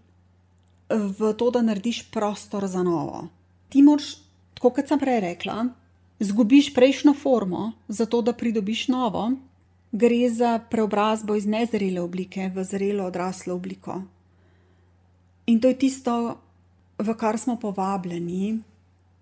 v 0.89 1.33
to, 1.35 1.51
da 1.51 1.61
narediš 1.61 2.05
prostor 2.11 2.67
za 2.67 2.83
novo. 2.83 3.27
Ti 3.69 3.81
moraš, 3.83 4.24
tako 4.55 4.71
kot 4.75 4.87
sem 4.87 4.99
prej 4.99 5.19
rekla, 5.21 5.67
izgubiš 6.19 6.73
prejšnjo 6.73 7.13
formo, 7.13 7.73
zato 7.87 8.21
da 8.21 8.33
pridobiš 8.33 8.87
novo, 8.87 9.31
gre 9.91 10.29
za 10.29 10.59
preobrazbo 10.71 11.35
iz 11.35 11.45
nezrele 11.45 12.01
oblike 12.01 12.49
v 12.55 12.63
zrelo 12.63 13.05
odraslo 13.05 13.55
obliko. 13.55 14.01
In 15.45 15.61
to 15.61 15.67
je 15.67 15.77
tisto, 15.77 16.37
v 16.97 17.13
kar 17.19 17.37
smo 17.39 17.59
povabljeni 17.59 18.59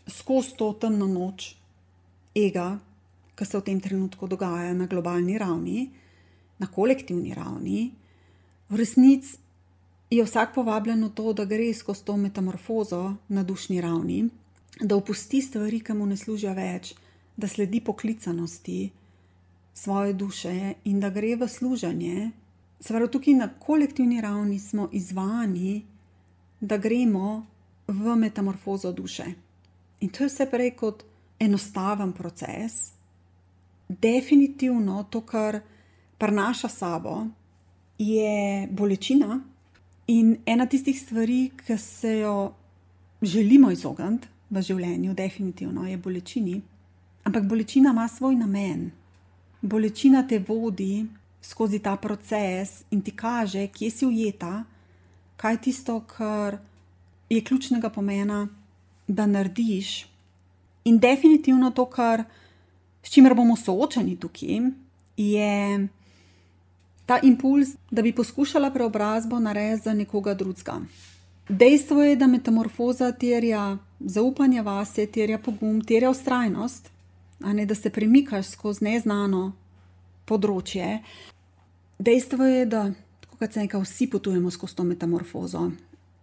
skozi 0.08 0.56
to 0.58 0.74
temno 0.74 1.08
noč 1.08 1.56
ega, 2.36 2.80
ki 3.36 3.46
se 3.46 3.58
v 3.58 3.66
tem 3.66 3.80
trenutku 3.82 4.28
dogaja 4.28 4.74
na 4.74 4.86
globalni 4.86 5.38
ravni, 5.38 5.90
na 6.60 6.68
kolektivni 6.68 7.34
ravni. 7.34 7.92
V 8.70 8.78
resnici 8.78 9.38
je 10.10 10.24
vsak 10.24 10.54
povabljen 10.54 11.02
v 11.04 11.10
to, 11.14 11.34
da 11.34 11.46
gre 11.46 11.74
skozi 11.74 12.06
to 12.06 12.18
metamorfozo 12.18 13.16
na 13.30 13.44
dušni 13.44 13.82
ravni, 13.82 14.30
da 14.82 14.96
opusti 14.96 15.42
stvari, 15.42 15.80
ki 15.84 15.94
mu 15.94 16.06
ne 16.06 16.18
služijo 16.18 16.54
več, 16.54 16.94
da 17.38 17.48
sledi 17.48 17.82
poklicanosti 17.82 18.92
svoje 19.74 20.14
duše 20.14 20.74
in 20.86 21.00
da 21.00 21.10
gre 21.10 21.36
v 21.36 21.48
služenje. 21.50 22.32
Seveda, 22.80 23.08
tukaj 23.08 23.34
na 23.34 23.48
kolektivni 23.60 24.22
ravni 24.22 24.60
smo 24.60 24.90
izvani, 24.92 25.84
da 26.60 26.78
gremo 26.78 27.46
v 27.88 28.16
metamorfozo 28.16 28.92
duše. 28.92 29.26
In 30.02 30.10
to 30.10 30.24
je 30.24 30.30
vse 30.30 30.50
prej 30.52 30.76
kot 30.80 31.04
enostaven 31.40 32.14
proces. 32.14 32.92
Definitivno 33.90 35.04
to, 35.10 35.22
kar 35.22 35.60
prenaša 36.18 36.70
sabo, 36.70 37.26
je 37.98 38.68
bolečina 38.72 39.42
in 40.08 40.38
ena 40.46 40.66
tistih 40.66 41.00
stvari, 41.00 41.52
ki 41.66 41.78
se 41.78 42.18
jo 42.20 42.54
želimo 43.22 43.72
izogniti 43.72 44.33
v 44.54 44.62
življenju, 44.62 45.14
definitivno 45.18 45.88
je 45.90 45.98
bolečina. 45.98 46.60
Ampak 47.26 47.48
bolečina 47.50 47.92
ima 47.92 48.08
svoj 48.08 48.36
namen. 48.36 48.92
Bolečina 49.62 50.22
te 50.28 50.40
vodi 50.40 51.06
skozi 51.44 51.80
ta 51.80 51.98
proces 51.98 52.84
in 52.92 53.02
ti 53.02 53.12
kaže, 53.12 53.68
kje 53.68 53.90
si 53.92 54.06
ujeta, 54.06 54.64
kaj 55.36 55.54
je 55.54 55.62
tisto, 55.62 56.00
kar 56.08 56.58
je 57.30 57.42
ključnega 57.44 57.90
pomena, 57.90 58.48
da 59.08 59.26
narediš. 59.26 60.06
In 60.86 61.00
definitivno 61.00 61.72
to, 61.72 61.86
kar, 61.86 62.24
s 63.04 63.12
čimer 63.12 63.36
bomo 63.36 63.56
soočeni 63.56 64.16
tukaj, 64.20 64.72
je 65.18 65.88
ta 67.06 67.20
impuls, 67.24 67.76
da 67.92 68.02
bi 68.02 68.16
poskušala 68.16 68.72
preobrazbo 68.72 69.40
narediti 69.40 69.84
za 69.84 69.94
nekoga 69.94 70.34
drugega. 70.34 70.80
Dejstvo 71.50 72.04
je, 72.04 72.16
da 72.16 72.28
metamorfoza 72.28 73.12
terja 73.12 73.78
zaupanje 74.00 74.62
vase, 74.62 75.06
terja 75.06 75.38
pogum, 75.38 75.82
terja 75.82 76.10
ustrajnost, 76.10 76.92
a 77.40 77.54
ne 77.54 77.66
da 77.66 77.76
se 77.76 77.90
premikaš 77.90 78.54
skozi 78.56 78.86
neznano 78.86 79.52
področje. 80.26 81.02
Dejstvo 82.00 82.48
je, 82.48 82.66
da, 82.66 82.86
kot 83.36 83.52
se 83.52 83.66
reče, 83.66 83.84
vsi 83.84 84.08
potujemo 84.08 84.52
skozi 84.52 84.80
to 84.80 84.88
metamorfozo. 84.88 85.66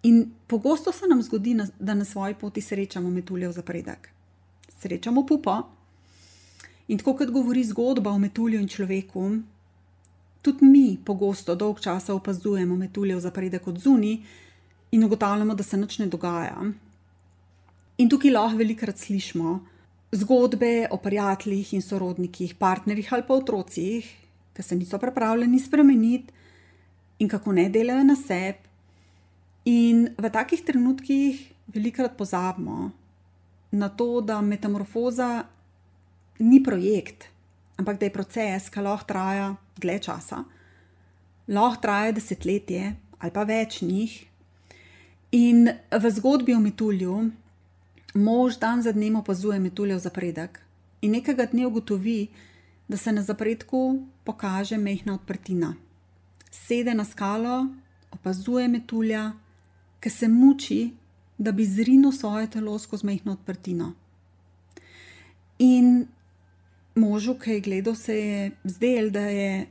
In 0.09 0.25
pogosto 0.49 0.93
se 0.93 1.09
nam 1.09 1.21
zgodi, 1.23 1.59
da 1.79 1.95
na 1.95 2.05
svoji 2.05 2.35
poti 2.41 2.65
srečamo 2.65 3.11
metuljev 3.11 3.53
zapredek. 3.53 4.09
Srečamo 4.81 5.27
pupo. 5.29 5.61
In 6.89 6.99
tako 6.99 7.19
kot 7.19 7.31
govori 7.31 7.65
zgodba 7.65 8.11
o 8.11 8.19
metulju 8.19 8.59
in 8.61 8.69
človeku, 8.69 9.31
tudi 10.43 10.65
mi 10.65 10.99
pogosto 11.05 11.55
dolg 11.55 11.81
časa 11.85 12.15
opazujemo 12.17 12.77
metuljev 12.77 13.21
zapredek 13.21 13.69
od 13.69 13.79
zunaj 13.79 14.17
in 14.91 15.05
ugotavljamo, 15.05 15.55
da 15.55 15.63
se 15.63 15.77
nič 15.77 15.99
ne 15.99 16.07
dogaja. 16.07 16.57
In 17.99 18.09
tukaj 18.09 18.33
lahko 18.33 18.59
velikokrat 18.59 18.99
slišimo, 18.99 19.59
zgodbe 20.13 20.89
o 20.91 20.97
prijateljih 20.97 21.75
in 21.75 21.83
sorodnikih, 21.83 22.55
partnerjih 22.59 23.13
ali 23.13 23.27
pa 23.27 23.35
otrocih, 23.35 24.07
ki 24.57 24.63
se 24.63 24.77
niso 24.77 24.99
pripravljeni 24.99 25.61
spremeniti 25.61 26.33
in 27.19 27.29
kako 27.29 27.53
ne 27.53 27.69
delajo 27.69 28.05
na 28.05 28.17
sebi. 28.17 28.67
In 29.65 30.09
v 30.19 30.31
takih 30.33 30.63
trenutkih 30.65 31.43
velikokrat 31.69 32.17
pozabimo 32.17 32.91
na 33.71 33.89
to, 33.89 34.21
da 34.21 34.41
metamorfoza 34.41 35.45
ni 36.39 36.63
projekt, 36.63 37.29
ampak 37.77 38.01
da 38.01 38.07
je 38.07 38.13
proces, 38.13 38.71
ki 38.73 38.81
lahko 38.81 39.07
traja 39.07 39.53
dlje 39.77 39.99
časa, 40.09 40.43
lahko 41.49 41.83
traja 41.83 42.17
desetletje 42.17 42.97
ali 43.21 43.33
pa 43.33 43.45
več 43.45 43.83
njih. 43.85 44.30
In 45.33 45.69
v 45.91 46.11
zgodbi 46.11 46.55
o 46.55 46.61
metulju 46.61 47.31
Mož 48.15 48.59
dan 48.59 48.83
za 48.83 48.93
dnem 48.93 49.17
opazuje 49.17 49.59
metuljev 49.61 49.99
zapredek 49.99 50.59
in 51.03 51.13
nekega 51.13 51.47
dne 51.47 51.67
ugotovi, 51.67 52.29
da 52.89 52.97
se 52.97 53.13
na 53.13 53.23
zapredku 53.23 54.03
pokaže 54.25 54.77
mehna 54.77 55.15
odprtina. 55.15 55.75
Sede 56.51 56.95
na 56.95 57.05
skalo, 57.05 57.69
opazuje 58.11 58.69
metulja, 58.69 59.33
ki 60.01 60.11
se 60.11 60.29
muči, 60.29 60.91
da 61.39 61.53
bi 61.53 61.65
zrinil 61.65 62.13
svoje 62.13 62.51
telo 62.51 62.79
skozi 62.79 63.07
mehno 63.07 63.33
odprtino. 63.33 63.93
In 65.59 66.07
možu, 66.95 67.35
ki 67.39 67.51
je 67.51 67.61
gledal, 67.61 67.95
se 67.95 68.17
je 68.19 68.51
zdel, 68.65 69.11
da 69.11 69.21
je 69.21 69.67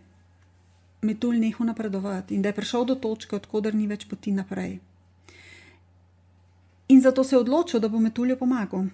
metulj 1.01 1.39
nehal 1.39 1.67
napredovati 1.67 2.35
in 2.35 2.41
da 2.41 2.49
je 2.49 2.55
prišel 2.55 2.85
do 2.85 2.95
točke, 2.95 3.35
odkuder 3.35 3.75
ni 3.75 3.87
več 3.87 4.07
poti 4.07 4.31
naprej. 4.31 4.79
In 6.89 7.01
zato 7.01 7.23
se 7.23 7.35
je 7.35 7.39
odločil, 7.39 7.79
da 7.79 7.87
bo 7.87 7.99
metulju 7.99 8.37
pomagal. 8.37 8.87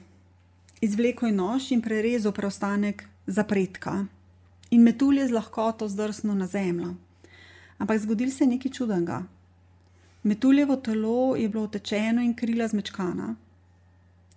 Izvlekel 0.81 1.29
je 1.29 1.35
nož 1.35 1.71
in 1.71 1.81
prerezal 1.81 2.31
preostanek 2.35 3.05
zapredka, 3.27 4.05
in 4.69 4.83
metulj 4.83 5.21
je 5.21 5.27
z 5.27 5.31
lahkoto 5.31 5.87
zdrsnil 5.87 6.35
na 6.35 6.47
zemljo. 6.47 6.95
Ampak 7.77 7.99
zgodil 7.99 8.31
se 8.31 8.43
je 8.43 8.47
nekaj 8.47 8.71
čudnega. 8.71 9.23
Metuljevo 10.23 10.75
telo 10.75 11.35
je 11.35 11.49
bilo 11.49 11.63
utečeno 11.63 12.21
in 12.21 12.33
krila 12.35 12.67
zmečkana, 12.67 13.35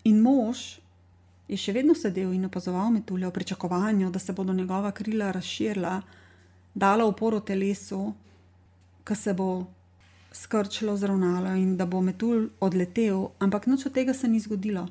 in 0.04 0.20
mož 0.22 0.78
je 1.48 1.56
še 1.56 1.72
vedno 1.72 1.94
sedel 1.96 2.32
in 2.36 2.44
opazoval 2.44 2.92
metulje 2.92 3.26
v 3.26 3.34
pričakovanju, 3.34 4.10
da 4.10 4.18
se 4.18 4.32
bodo 4.32 4.52
njegova 4.52 4.92
krila 4.92 5.32
razširila, 5.32 6.02
dala 6.74 7.04
oporo 7.04 7.40
telesu, 7.40 8.12
ki 9.04 9.16
se 9.16 9.34
bo 9.34 9.66
skrčilo 10.42 10.96
zravnalo 10.96 11.54
in 11.56 11.76
da 11.76 11.86
bo 11.86 12.00
metulj 12.00 12.48
odletel, 12.60 13.28
ampak 13.38 13.66
noč 13.66 13.86
od 13.86 13.92
tega 13.92 14.14
se 14.14 14.28
ni 14.28 14.40
zgodilo. 14.40 14.86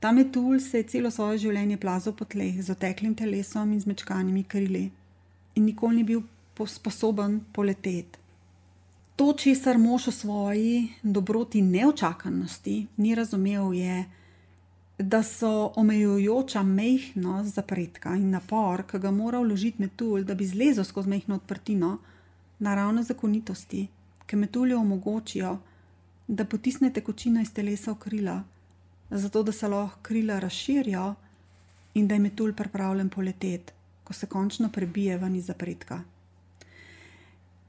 Ta 0.00 0.12
metulj 0.12 0.60
se 0.60 0.78
je 0.78 0.88
celo 0.92 1.10
svoje 1.10 1.38
življenje 1.38 1.76
plazil 1.80 2.12
po 2.12 2.24
tleh 2.24 2.60
z 2.62 2.70
oteklim 2.72 3.14
telesom 3.14 3.72
in 3.72 3.80
zmečkanimi 3.80 4.44
krili 4.44 4.84
in 5.54 5.64
nikoli 5.64 5.96
ni 5.96 6.04
bil 6.04 6.22
sposoben 6.56 7.40
poleteti. 7.52 8.24
To, 9.16 9.32
česar 9.32 9.78
mož 9.78 10.08
o 10.08 10.12
svoji 10.12 10.88
dobroti 11.02 11.62
neočakanosti 11.62 12.86
ni 12.96 13.14
razumel, 13.14 13.72
je, 13.72 14.04
da 14.98 15.22
so 15.22 15.72
omejujoča 15.76 16.62
mehkost 16.62 17.54
zapredka 17.54 18.14
in 18.16 18.30
napor, 18.30 18.84
ki 18.88 19.00
ga 19.00 19.10
mora 19.10 19.40
vložiti 19.40 19.82
metulj, 19.82 20.24
da 20.24 20.34
bi 20.34 20.46
zlezel 20.46 20.84
skozi 20.84 21.08
mehko 21.08 21.36
odprtino, 21.36 21.98
naravne 22.58 23.02
zakonitosti, 23.02 23.86
Kemetulje 24.26 24.76
omogočijo, 24.76 25.58
da 26.28 26.44
potisne 26.44 26.90
tekočino 26.92 27.40
iz 27.40 27.52
telesa 27.52 27.92
v 27.92 27.98
krila, 27.98 28.42
zato 29.10 29.42
da 29.42 29.52
se 29.52 29.68
lahko 29.68 29.98
krila 30.02 30.38
razširijo 30.38 31.14
in 31.94 32.08
da 32.08 32.14
je 32.14 32.20
metulj 32.20 32.52
pripravljen 32.52 33.08
poleteti, 33.08 33.72
ko 34.04 34.12
se 34.12 34.26
končno 34.26 34.68
prebije 34.72 35.18
ven 35.18 35.36
iz 35.36 35.46
zapredka. 35.46 36.00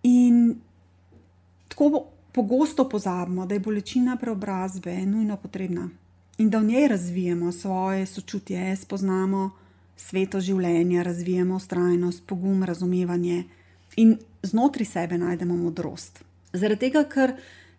In 0.03 0.55
tako 1.67 1.89
bo, 1.89 2.03
pogosto 2.31 2.89
pozabimo, 2.89 3.45
da 3.45 3.53
je 3.53 3.59
bolečina 3.59 4.17
preobrazbe 4.17 5.05
nujno 5.05 5.37
potrebna 5.37 5.89
in 6.37 6.49
da 6.49 6.59
v 6.59 6.65
njej 6.65 6.87
razvijemo 6.87 7.51
svoje 7.51 8.05
sočutje, 8.05 8.75
spoznamo 8.75 9.49
sveto 9.97 10.39
življenje, 10.39 11.03
razvijemo 11.03 11.55
ustrajnost, 11.55 12.25
pogum, 12.27 12.63
razumevanje 12.63 13.43
in 13.95 14.17
znotraj 14.43 14.85
sebe 14.85 15.17
najdemo 15.17 15.57
modrost. 15.57 16.26
Zaradi 16.57 16.87
tega, 16.87 17.03
ker 17.09 17.35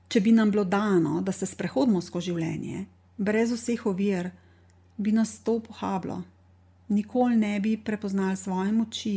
če 0.09 0.23
bi 0.25 0.33
nam 0.33 0.51
bilo 0.51 0.65
dano, 0.65 1.21
da 1.21 1.33
se 1.33 1.47
sprehodimo 1.47 2.01
skozi 2.01 2.33
življenje, 2.33 2.87
brez 3.19 3.53
vseh 3.53 3.85
ovir, 3.87 4.31
bi 4.97 5.13
nas 5.13 5.39
to 5.45 5.59
pohablo. 5.61 6.23
Nikoli 6.89 7.37
ne 7.37 7.59
bi 7.61 7.77
prepoznali 7.77 8.37
svoje 8.37 8.73
moči, 8.73 9.17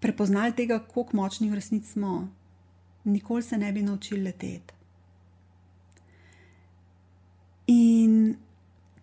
prepoznali 0.00 0.54
tega, 0.54 0.78
kako 0.78 1.16
močni 1.18 1.50
v 1.50 1.58
resnici 1.58 1.96
smo, 1.96 2.28
nikoli 3.04 3.42
se 3.42 3.58
ne 3.58 3.72
bi 3.72 3.82
naučili 3.82 4.22
leteti. 4.22 4.74
In 7.66 8.36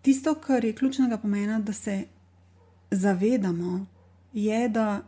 tisto, 0.02 0.34
kar 0.34 0.64
je 0.64 0.72
ključnega 0.72 1.18
pomena, 1.18 1.58
da 1.60 1.72
se 1.72 2.04
zavedamo, 2.90 3.86
je, 4.32 4.68
da 4.68 5.02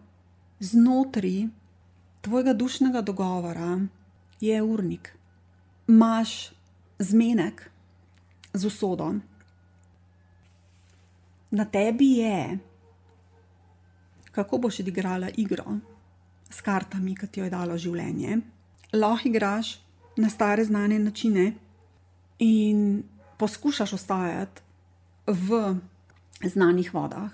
znotraj 0.61 1.47
tvojega 2.25 2.53
dušnega 2.53 3.01
dogovora 3.01 3.81
je 4.41 4.63
urnik. 4.63 5.13
Imáš 5.89 6.53
zmenek 6.99 7.71
z 8.53 8.65
usodo. 8.65 9.15
Na 11.51 11.65
tebi 11.65 12.11
je, 12.25 12.59
kako 14.33 14.59
boš 14.59 14.81
odigrala 14.81 15.29
igro 15.37 15.77
s 16.51 16.61
kartami, 16.61 17.15
ki 17.17 17.27
ti 17.27 17.41
jo 17.41 17.45
je 17.45 17.53
dalo 17.53 17.77
življenje. 17.79 18.41
Lahko 18.93 19.29
igraš 19.29 19.77
na 20.17 20.31
stare 20.31 20.65
znane 20.65 20.99
načine 20.99 21.53
in 22.39 23.03
poskušaš 23.39 23.93
ostajati 23.93 24.63
v 25.27 25.77
znanih 26.45 26.95
vodah, 26.95 27.33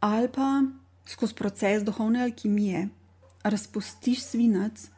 ali 0.00 0.28
pa 0.28 0.62
skozi 1.06 1.34
proces 1.34 1.82
duhovne 1.82 2.22
alkimije 2.22 2.88
razpustiš 3.44 4.22
svinec, 4.22 4.88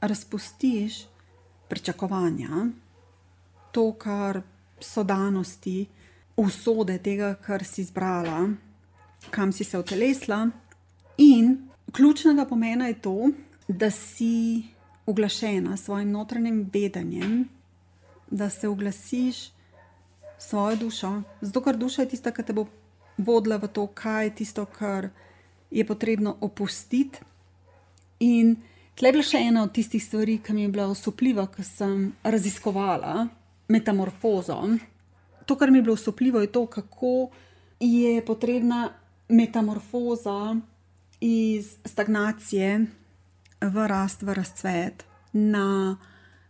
razpustiš 0.00 1.04
pričakovanja, 1.68 2.66
to, 3.72 3.92
kar 3.92 4.42
so 4.80 5.04
danosti, 5.04 5.86
usode 6.36 6.98
tega, 6.98 7.34
kar 7.34 7.64
si 7.64 7.80
izbrala, 7.80 8.48
kam 9.30 9.52
si 9.52 9.64
se 9.64 9.78
utelesla. 9.78 10.48
In 11.18 11.68
ključnega 11.92 12.44
pomena 12.44 12.86
je 12.86 13.00
to, 13.00 13.30
da 13.68 13.90
si 13.90 14.62
uglašena 15.06 15.76
s 15.76 15.84
svojim 15.84 16.10
notranjim 16.10 16.70
vedenjem, 16.72 17.48
da 18.30 18.50
se 18.50 18.68
oglasiš 18.68 19.50
svojo 20.38 20.76
dušo, 20.76 21.22
zato 21.40 21.62
ker 21.62 21.76
duša 21.76 22.02
je 22.02 22.08
tista, 22.08 22.30
ki 22.30 22.42
te 22.42 22.52
bo 22.52 22.66
vodila 23.18 23.56
v 23.56 23.68
to, 23.68 23.86
kaj 23.86 24.24
je 24.24 24.34
tisto, 24.34 24.64
kar 24.64 25.08
je 25.70 25.86
potrebno 25.86 26.36
opustiti. 26.40 27.18
In 28.20 28.56
tle 28.94 29.08
je 29.08 29.12
bila 29.16 29.24
še 29.24 29.42
ena 29.48 29.64
od 29.64 29.72
tistih 29.72 30.02
stvari, 30.04 30.38
ki 30.44 30.52
mi 30.52 30.66
je 30.66 30.72
bila 30.72 30.90
osupljiva, 30.92 31.46
ko 31.48 31.64
sem 31.64 32.10
raziskovala 32.22 33.28
metamorfozo. 33.70 34.58
To, 35.46 35.56
kar 35.56 35.70
mi 35.70 35.80
je 35.80 35.86
bilo 35.88 35.96
osupljivo, 35.96 36.40
je 36.40 36.52
to, 36.52 36.66
kako 36.66 37.30
je 37.80 38.20
potrebna 38.24 38.90
metamorfoza 39.28 40.56
iz 41.20 41.76
stagnacije 41.84 42.86
v 43.60 43.86
rast, 43.88 44.22
v 44.22 44.34
razcvet 44.34 45.04
na 45.32 45.96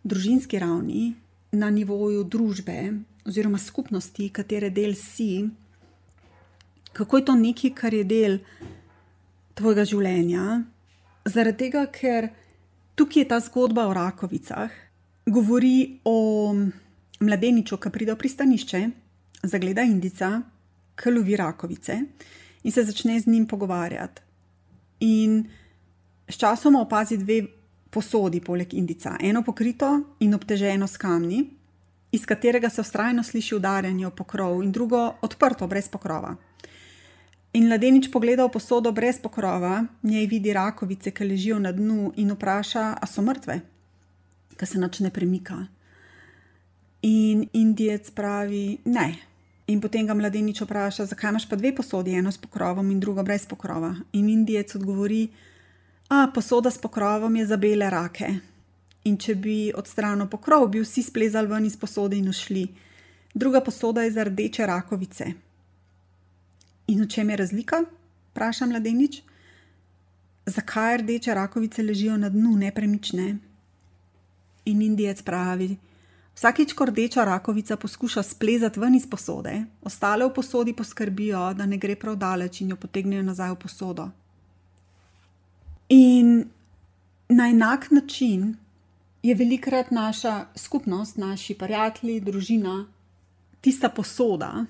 družinski 0.02 0.58
ravni, 0.58 1.14
na 1.52 1.70
nivoju 1.70 2.24
družbe 2.24 2.92
oziroma 3.26 3.58
skupnosti, 3.58 4.30
katere 4.32 4.70
del 4.70 4.94
si, 4.94 5.44
kako 6.92 7.18
je 7.18 7.24
to 7.24 7.34
nekaj, 7.34 7.74
kar 7.74 7.94
je 7.94 8.04
del 8.04 8.38
tvojega 9.54 9.84
življenja. 9.84 10.62
Zaradi 11.30 11.66
tega, 11.66 11.84
ker 11.86 12.28
tukaj 12.98 13.22
je 13.22 13.28
ta 13.28 13.38
zgodba 13.40 13.86
o 13.86 13.94
rakovicah, 13.94 14.70
govori 15.26 16.00
o 16.04 16.16
mladeniču, 17.20 17.78
ki 17.78 17.92
pride 17.92 18.16
v 18.16 18.18
pristanišče, 18.18 18.80
zagleda 19.42 19.84
Indica, 19.86 20.40
ki 20.98 21.12
lovi 21.14 21.36
rakovice 21.36 21.96
in 22.62 22.72
se 22.72 22.84
začne 22.84 23.20
z 23.20 23.26
njim 23.26 23.46
pogovarjati. 23.46 24.22
In 25.00 25.44
sčasoma 26.28 26.80
opazi 26.80 27.16
dve 27.16 27.40
posodi 27.90 28.40
poleg 28.40 28.74
Indica, 28.74 29.16
eno 29.20 29.42
pokrito 29.42 30.16
in 30.20 30.34
obteženo 30.34 30.86
s 30.86 30.96
kamni, 30.96 31.40
iz 32.12 32.26
katerega 32.26 32.68
se 32.68 32.82
vztrajno 32.82 33.22
sliši 33.22 33.54
udarjanje 33.54 34.06
o 34.06 34.10
pokrov, 34.10 34.62
in 34.62 34.72
drugo 34.72 35.14
odprto, 35.22 35.66
brez 35.66 35.88
pokrova. 35.88 36.34
In 37.52 37.66
mladenič 37.66 38.10
pogleda 38.10 38.46
v 38.46 38.54
posodo 38.54 38.92
brez 38.92 39.18
pokrova, 39.18 39.84
njej 40.02 40.26
vidi 40.26 40.52
rakovice, 40.52 41.10
ki 41.10 41.24
ležijo 41.24 41.58
na 41.58 41.72
dnu, 41.72 42.12
in 42.16 42.30
vpraša, 42.30 42.94
a 43.00 43.06
so 43.06 43.22
mrtve, 43.22 43.60
ki 44.56 44.66
se 44.66 44.78
noč 44.78 45.00
ne 45.00 45.10
premika. 45.10 45.66
In 47.02 47.48
Indijec 47.52 48.10
pravi, 48.10 48.78
ne. 48.84 49.08
In 49.66 49.80
potem 49.80 50.06
ga 50.06 50.14
mladenič 50.14 50.62
vpraša, 50.62 51.08
zakaj 51.10 51.30
imaš 51.30 51.48
pa 51.48 51.56
dve 51.56 51.74
posodi, 51.74 52.14
eno 52.14 52.30
s 52.30 52.38
pokrovom 52.38 52.90
in 52.90 53.00
drugo 53.00 53.22
brez 53.22 53.46
pokrova. 53.46 53.94
In 54.12 54.28
Indijec 54.28 54.74
odgovori, 54.74 55.28
A 56.10 56.26
posoda 56.34 56.70
s 56.70 56.78
pokrovom 56.78 57.36
je 57.36 57.46
za 57.46 57.56
bele 57.56 57.90
rake. 57.90 58.28
In 59.04 59.16
če 59.16 59.34
bi 59.38 59.70
odstranil 59.70 60.26
pokrov, 60.26 60.66
bi 60.68 60.82
vsi 60.82 61.04
splezali 61.06 61.46
ven 61.48 61.68
iz 61.68 61.76
posode 61.78 62.18
in 62.18 62.28
ušli. 62.28 62.64
Druga 63.34 63.60
posoda 63.60 64.02
je 64.02 64.10
za 64.10 64.24
rdeče 64.26 64.66
rakovice. 64.66 65.24
In 66.90 67.04
v 67.04 67.06
čem 67.06 67.30
je 67.30 67.36
razlika? 67.36 67.84
Vpraša 68.34 68.66
mladenič. 68.66 69.22
Zakaj 70.46 70.96
rdeče 70.96 71.34
rakovice 71.34 71.82
ležijo 71.82 72.16
na 72.18 72.28
dnu 72.28 72.56
nepremične? 72.56 73.38
In 74.64 74.82
Indijec 74.82 75.22
pravi: 75.22 75.76
Vsakič, 76.34 76.72
ko 76.74 76.88
rdeča 76.90 77.24
rakovica 77.24 77.76
poskuša 77.76 78.22
splezati 78.22 78.80
ven 78.80 78.94
iz 78.94 79.06
posode, 79.06 79.52
ostale 79.82 80.26
v 80.26 80.34
posodi 80.34 80.74
poskrbijo, 80.74 81.52
da 81.54 81.66
ne 81.66 81.78
gre 81.78 81.94
prav 81.96 82.16
daleč 82.16 82.60
in 82.60 82.74
jo 82.74 82.76
potegnejo 82.76 83.22
nazaj 83.22 83.54
v 83.54 83.60
posodo. 83.62 84.08
In 85.88 86.44
na 87.28 87.48
enak 87.50 87.90
način 87.90 88.56
je 89.22 89.34
velikrat 89.34 89.90
naša 89.90 90.46
skupnost, 90.56 91.16
naši 91.16 91.54
prijatelji, 91.54 92.20
družina, 92.20 92.86
tista 93.60 93.88
posoda 93.88 94.66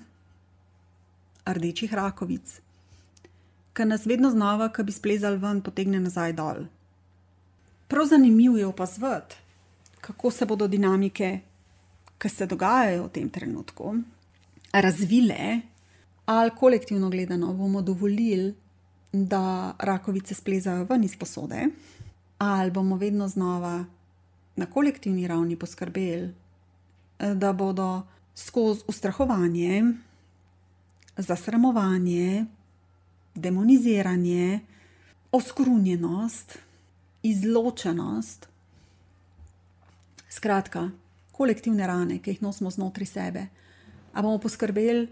rdečih 1.45 1.93
rakovic, 1.93 2.59
ki 3.73 3.85
nas 3.85 4.05
vedno 4.05 4.31
znova, 4.31 4.69
ki 4.69 4.83
bi 4.83 4.91
splezali 4.91 5.37
ven, 5.37 5.61
potegne 5.61 5.99
nazaj 5.99 6.33
dol. 6.33 6.65
Prav 7.87 8.05
zanimivo 8.05 8.57
je 8.57 8.65
opazovati, 8.65 9.35
kako 10.01 10.31
se 10.31 10.45
bodo 10.45 10.67
dinamike, 10.67 11.39
ki 12.17 12.29
se 12.29 12.45
dogajajo 12.45 13.07
v 13.07 13.09
tem 13.09 13.29
trenutku, 13.29 13.95
razvile, 14.73 15.61
ali 16.25 16.51
kolektivno 16.59 17.09
gledano 17.09 17.53
bomo 17.53 17.81
dovolili, 17.81 18.53
da 19.13 19.75
rakovice 19.79 20.35
splezajo 20.35 20.85
ven 20.89 21.03
iz 21.03 21.17
posode, 21.17 21.65
ali 22.37 22.71
bomo 22.71 22.95
vedno 22.95 23.27
znova 23.27 23.85
na 24.55 24.65
kolektivni 24.65 25.27
ravni 25.27 25.55
poskrbeli, 25.55 26.33
da 27.19 27.53
bodo 27.53 28.01
skozi 28.35 28.81
ustrahovanje, 28.87 29.83
zasramovanje, 31.17 32.45
demoniziranje, 33.35 34.59
oskrunjenost, 35.31 36.57
izločenost, 37.23 38.47
skratka, 40.29 40.89
kolektivne 41.31 41.87
rane, 41.87 42.19
ki 42.19 42.35
jih 42.35 42.41
nosimo 42.41 42.71
znotraj 42.71 43.07
sebe. 43.07 43.47
Ali 44.13 44.23
bomo 44.23 44.39
poskrbeli, 44.43 45.07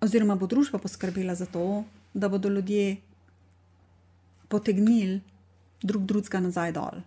oziroma 0.00 0.36
bo 0.36 0.46
družba 0.46 0.78
poskrbela 0.78 1.34
za 1.34 1.46
to, 1.46 1.84
da 2.14 2.28
bodo 2.28 2.48
ljudje 2.48 2.96
potegnili 4.48 5.20
drug 5.82 6.06
drugega 6.06 6.40
nazaj 6.40 6.72
dol. 6.72 7.02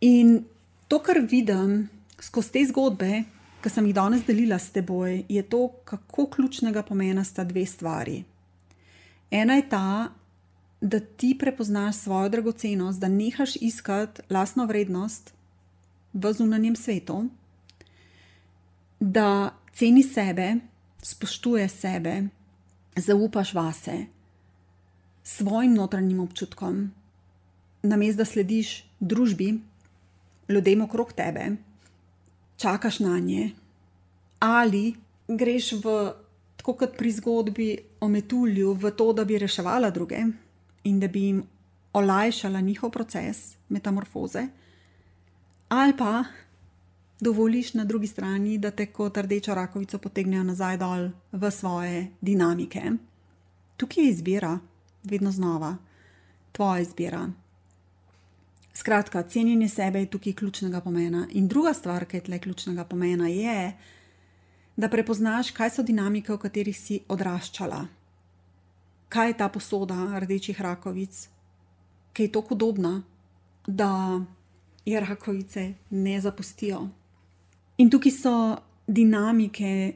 In 0.00 0.44
to, 0.88 1.00
kar 1.02 1.20
vidim 1.30 1.88
skozi 2.20 2.52
te 2.52 2.64
zgodbe, 2.70 3.24
ki 3.62 3.70
sem 3.70 3.86
jih 3.86 3.94
danes 3.94 4.24
delila 4.26 4.58
s 4.58 4.70
teboj, 4.74 5.24
je 5.28 5.42
to, 5.42 5.68
kako 5.84 6.26
ključnega 6.30 6.82
pomena 6.82 7.24
sta 7.24 7.44
dve 7.44 7.66
stvari. 7.66 8.22
Ena 9.30 9.58
je 9.58 9.68
ta, 9.68 10.08
da 10.80 11.00
ti 11.00 11.34
prepoznaš 11.38 11.96
svojo 11.96 12.28
dragocenost, 12.28 13.00
da 13.00 13.08
nehaš 13.08 13.56
iskati 13.56 14.22
lastno 14.30 14.66
vrednost 14.66 15.34
v 16.12 16.32
zunanjem 16.32 16.76
svetu, 16.76 17.24
da 19.00 19.54
ceni 19.74 20.02
sebe, 20.02 20.54
spoštuje 21.02 21.68
sebe, 21.68 22.22
zaupaš 22.96 23.54
vase, 23.54 24.06
svojim 25.22 25.74
notranjim 25.74 26.20
občutkom 26.20 26.88
namesto 27.82 28.18
da 28.18 28.24
slediš 28.24 28.84
družbi, 29.00 29.60
ljudem 30.48 30.82
okrog 30.82 31.12
tebe, 31.12 31.50
čakaš 32.58 32.98
na 33.00 33.18
nje, 33.18 33.50
ali 34.38 34.94
greš 35.28 35.72
v, 35.72 35.94
tako 36.56 36.74
kot 36.74 36.96
pri 36.98 37.12
zgodbi 37.12 37.68
o 38.00 38.08
metulju, 38.08 38.74
v 38.74 38.90
to, 38.90 39.12
da 39.12 39.24
bi 39.24 39.38
reševala 39.38 39.90
druge 39.90 40.18
in 40.84 41.00
da 41.00 41.08
bi 41.08 41.22
jim 41.22 41.42
olajšala 41.92 42.60
njihov 42.60 42.90
proces 42.90 43.56
metamorfoze, 43.68 44.46
ali 45.68 45.96
pa 45.96 46.24
dovoliš 47.20 47.74
na 47.74 47.84
drugi 47.84 48.06
strani, 48.06 48.58
da 48.58 48.70
te 48.70 48.86
kot 48.86 49.16
rdečo 49.16 49.54
rakovico 49.54 49.98
potegnejo 49.98 50.42
nazaj 50.42 50.76
dol 50.78 51.08
v 51.32 51.50
svoje 51.50 52.06
dinamike. 52.20 52.82
Tukaj 53.76 54.04
je 54.04 54.10
izbira, 54.10 54.58
vedno 55.04 55.32
znova, 55.32 55.76
tvoja 56.52 56.80
izbira. 56.80 57.28
Skratka, 58.78 59.22
cenjenje 59.22 59.68
sebe 59.68 59.98
je 59.98 60.06
tukaj 60.06 60.32
ključnega 60.32 60.80
pomena. 60.80 61.26
In 61.30 61.48
druga 61.48 61.72
stvar, 61.74 62.04
ki 62.06 62.16
je 62.16 62.24
tle 62.28 62.38
ključnega 62.38 62.84
pomena, 62.84 63.26
je, 63.28 63.72
da 64.76 64.88
prepoznaš, 64.88 65.50
kaj 65.50 65.72
so 65.74 65.82
dinamike, 65.82 66.30
v 66.32 66.38
katerih 66.38 66.78
si 66.78 67.00
odraščala. 67.10 67.80
Kaj 69.08 69.28
je 69.32 69.36
ta 69.40 69.48
posoda 69.48 69.96
rdečih 70.22 70.60
rakovic, 70.62 71.24
ki 72.12 72.28
je 72.28 72.32
tako 72.36 72.54
podobna, 72.54 73.02
da 73.66 73.90
je 74.86 75.00
rakovice 75.00 75.72
ne 75.90 76.20
zapustijo. 76.20 76.86
In 77.82 77.90
tukaj 77.90 78.14
so 78.14 78.36
dinamike 78.86 79.92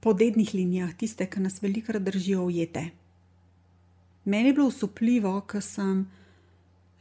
po 0.00 0.16
dednih 0.16 0.54
linijah, 0.54 0.96
tiste, 0.96 1.28
ki 1.28 1.44
nas 1.44 1.60
velikokrat 1.60 2.08
držijo 2.08 2.48
ujete. 2.48 2.88
Meni 4.24 4.48
je 4.48 4.60
bilo 4.62 4.72
usupljivo, 4.72 5.40
ker 5.40 5.62
sem 5.62 6.06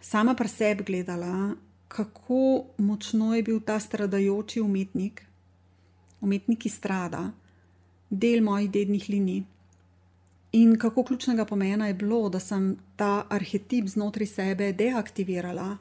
sama 0.03 0.35
pri 0.35 0.47
sebi 0.47 0.83
gledala, 0.83 1.55
kako 1.87 2.65
močno 2.77 3.35
je 3.35 3.43
bil 3.43 3.59
ta 3.59 3.79
stradajoči 3.79 4.61
umetnik, 4.61 5.23
umetnik, 6.21 6.59
ki 6.59 6.69
strada, 6.69 7.31
del 8.09 8.43
mojih 8.43 8.71
dednih 8.71 9.09
linij. 9.09 9.43
In 10.59 10.75
kako 10.77 11.03
ključnega 11.03 11.45
pomena 11.45 11.87
je 11.87 11.93
bilo, 11.93 12.29
da 12.29 12.39
sem 12.39 12.75
ta 12.95 13.25
arhetip 13.29 13.87
znotraj 13.87 14.27
sebe 14.27 14.73
deaktivirala, 14.73 15.77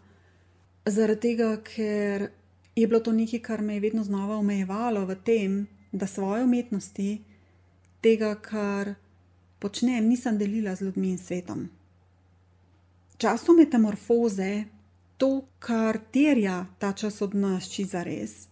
zaradi 0.87 1.20
tega, 1.20 1.50
ker 1.66 2.30
je 2.76 2.87
bilo 2.87 3.00
to 3.00 3.12
nekaj, 3.12 3.42
kar 3.42 3.62
me 3.62 3.74
je 3.74 3.85
vedno 3.88 4.04
znova 4.04 4.38
omejevalo 4.38 5.04
v 5.06 5.18
tem, 5.24 5.66
da 5.92 6.06
svoje 6.06 6.44
umetnosti, 6.44 7.20
tega, 8.00 8.35
kar 8.35 8.94
počnem, 9.58 10.08
nisem 10.08 10.38
delila 10.38 10.74
z 10.74 10.88
ljudmi 10.88 11.11
in 11.11 11.18
svetom. 11.18 11.68
Času 13.22 13.52
metamorfoze, 13.54 14.64
to, 15.16 15.46
kar 15.62 15.98
terja 16.11 16.66
ta 16.78 16.90
čas 16.92 17.22
od 17.22 17.37
nas, 17.38 17.68
či 17.70 17.85
za 17.87 18.02
res. 18.02 18.48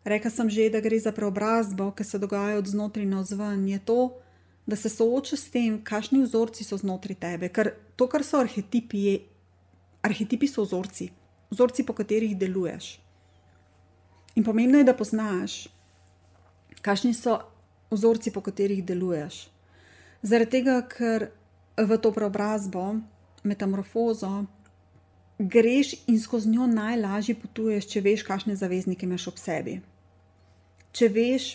Rekla 0.00 0.30
sem 0.32 0.48
že, 0.48 0.70
da 0.72 0.80
gre 0.80 0.96
za 0.96 1.12
preobrazbo, 1.12 1.90
ki 1.92 2.04
se 2.08 2.16
dogaja 2.18 2.56
od 2.56 2.64
znotraj 2.64 3.04
na 3.04 3.20
vzven, 3.20 3.68
je 3.68 3.78
to, 3.84 4.16
da 4.64 4.80
se 4.80 4.88
soočaš 4.88 5.44
s 5.44 5.52
tem, 5.52 5.76
kakšni 5.84 6.22
vzorci 6.24 6.64
so 6.64 6.80
znotraj 6.80 7.20
tebe. 7.20 7.52
Ker 7.52 7.74
to, 8.00 8.08
kar 8.08 8.24
so 8.24 8.40
arhetipi, 8.40 9.04
je, 9.04 9.14
arhetipi 10.00 10.48
so 10.48 10.64
vzorci, 10.64 11.12
vzorci, 11.52 11.84
po 11.84 11.92
katerih 11.92 12.32
deluješ. 12.32 12.96
In 14.40 14.44
pomembno 14.48 14.80
je, 14.80 14.88
da 14.88 14.96
poznaš, 14.96 15.68
kakšni 16.80 17.12
so 17.12 17.42
vzorci, 17.92 18.32
po 18.32 18.40
katerih 18.40 18.80
deluješ. 18.80 19.50
Zaradi 20.24 20.56
tega, 20.56 20.80
ker 20.88 21.28
v 21.76 22.00
to 22.00 22.08
preobrazbo, 22.08 23.04
metamorfozo, 23.44 24.44
greš 25.38 25.94
in 26.06 26.20
skozi 26.20 26.48
njo 26.48 26.66
najlažje 26.66 27.34
potuješ, 27.40 27.88
če 27.90 28.00
veš, 28.00 28.22
kakšne 28.26 28.56
zaveznike 28.56 29.06
imaš 29.06 29.28
ob 29.32 29.40
sebi. 29.40 29.80
Če 30.94 31.08
veš, 31.10 31.48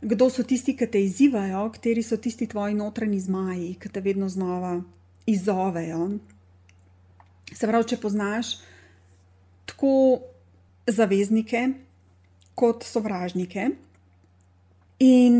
kdo 0.00 0.30
so 0.32 0.42
tisti, 0.42 0.74
ki 0.76 0.88
te 0.88 1.02
izzivajo, 1.04 1.66
kateri 1.74 2.02
so 2.02 2.16
tisti 2.16 2.48
tvoji 2.48 2.74
notranji 2.74 3.20
zmaji, 3.20 3.74
ki 3.80 3.92
te 3.92 4.00
vedno 4.00 4.28
znova 4.28 4.80
izzovejo. 5.28 6.08
Se 7.52 7.66
pravi, 7.66 7.88
če 7.92 8.00
poznaš 8.00 8.56
tako 9.68 9.92
zaveznike, 10.90 11.68
kot 12.58 12.84
sovražnike, 12.84 13.68
in 15.00 15.38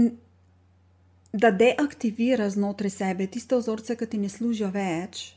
da 1.33 1.51
deaktiviraš 1.51 2.57
znotraj 2.59 2.91
sebe 2.91 3.27
tiste 3.27 3.57
vzorce, 3.57 3.97
ki 3.97 4.07
ti 4.07 4.19
ne 4.19 4.29
služijo 4.29 4.71
več, 4.75 5.31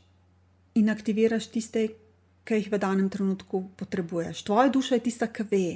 in 0.74 0.90
aktiviraš 0.90 1.48
tiste, 1.54 1.88
ki 2.44 2.60
jih 2.60 2.70
v 2.72 2.78
danem 2.78 3.08
trenutku 3.08 3.62
potrebuješ. 3.76 4.44
Tvoja 4.44 4.68
duša 4.68 4.98
je 4.98 5.04
tista, 5.06 5.28
ki 5.32 5.46
ve, 5.50 5.66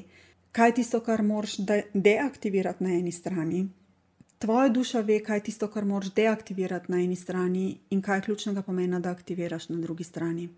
kaj 0.53 0.69
je 0.69 0.75
tisto, 0.81 1.01
kar 1.01 1.23
moraš 1.23 1.57
de 1.59 1.83
deaktivirati 1.95 2.85
na 2.85 2.97
eni 2.99 3.13
strani. 3.13 3.69
Tvoja 4.39 4.69
duša 4.69 5.01
ve, 5.01 5.21
kaj 5.25 5.41
je 5.41 5.47
tisto, 5.49 5.69
kar 5.73 5.85
moraš 5.85 6.13
deaktivirati 6.15 6.93
na 6.93 7.01
eni 7.01 7.17
strani, 7.17 7.79
in 7.91 8.03
kaj 8.03 8.19
je 8.19 8.27
ključnega 8.29 8.63
pomena, 8.63 9.01
da 9.01 9.11
aktiviraš 9.11 9.69
na 9.69 9.81
drugi 9.81 10.05
strani. 10.05 10.49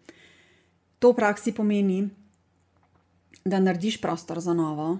To 0.98 1.12
v 1.12 1.16
praksi 1.16 1.52
pomeni, 1.52 2.08
da 3.44 3.60
narediš 3.60 4.00
prostor 4.00 4.40
za 4.40 4.54
novo, 4.54 4.98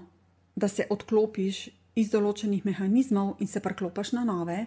da 0.55 0.67
se 0.67 0.87
odklopiš 0.89 1.67
iz 1.95 2.09
določenih 2.11 2.65
mehanizmov 2.65 3.35
in 3.39 3.47
se 3.47 3.59
preklopiš 3.59 4.15
na 4.17 4.23
nove. 4.25 4.65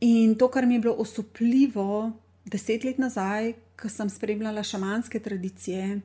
In 0.00 0.34
to, 0.38 0.48
kar 0.48 0.66
mi 0.66 0.78
je 0.78 0.84
bilo 0.86 0.94
osupljivo 1.02 2.12
deset 2.44 2.84
let 2.84 2.98
nazaj, 2.98 3.54
ko 3.80 3.88
sem 3.88 4.10
spremljala 4.10 4.62
šamanske 4.62 5.20
tradicije, 5.20 6.00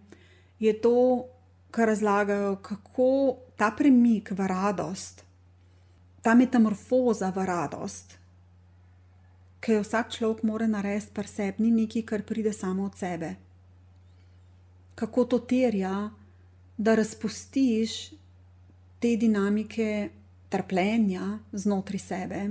je 0.60 0.74
to, 0.82 1.26
kar 1.72 1.88
razlagajo, 1.88 2.56
kako 2.56 3.38
ta 3.58 3.72
premik 3.78 4.32
v 4.32 4.48
radost, 4.48 5.24
ta 6.22 6.36
metamorfoza 6.36 7.30
v 7.36 7.46
radost, 7.46 8.18
ki 9.60 9.76
jo 9.76 9.84
vsak 9.84 10.12
človek 10.16 10.44
mora 10.44 10.68
narediti 10.68 11.14
pri 11.14 11.28
sebi, 11.28 11.64
ni 11.64 11.84
nekaj, 11.84 12.06
kar 12.08 12.24
pride 12.24 12.54
samo 12.54 12.86
od 12.88 12.96
sebe. 12.98 13.36
Kako 14.96 15.26
to 15.26 15.40
terja, 15.40 16.10
da 16.78 16.96
razpustiš 16.96 18.12
te 19.00 19.16
dinamike 19.16 20.10
trpljenja 20.50 21.40
znotraj 21.52 22.00
sebe 22.00 22.42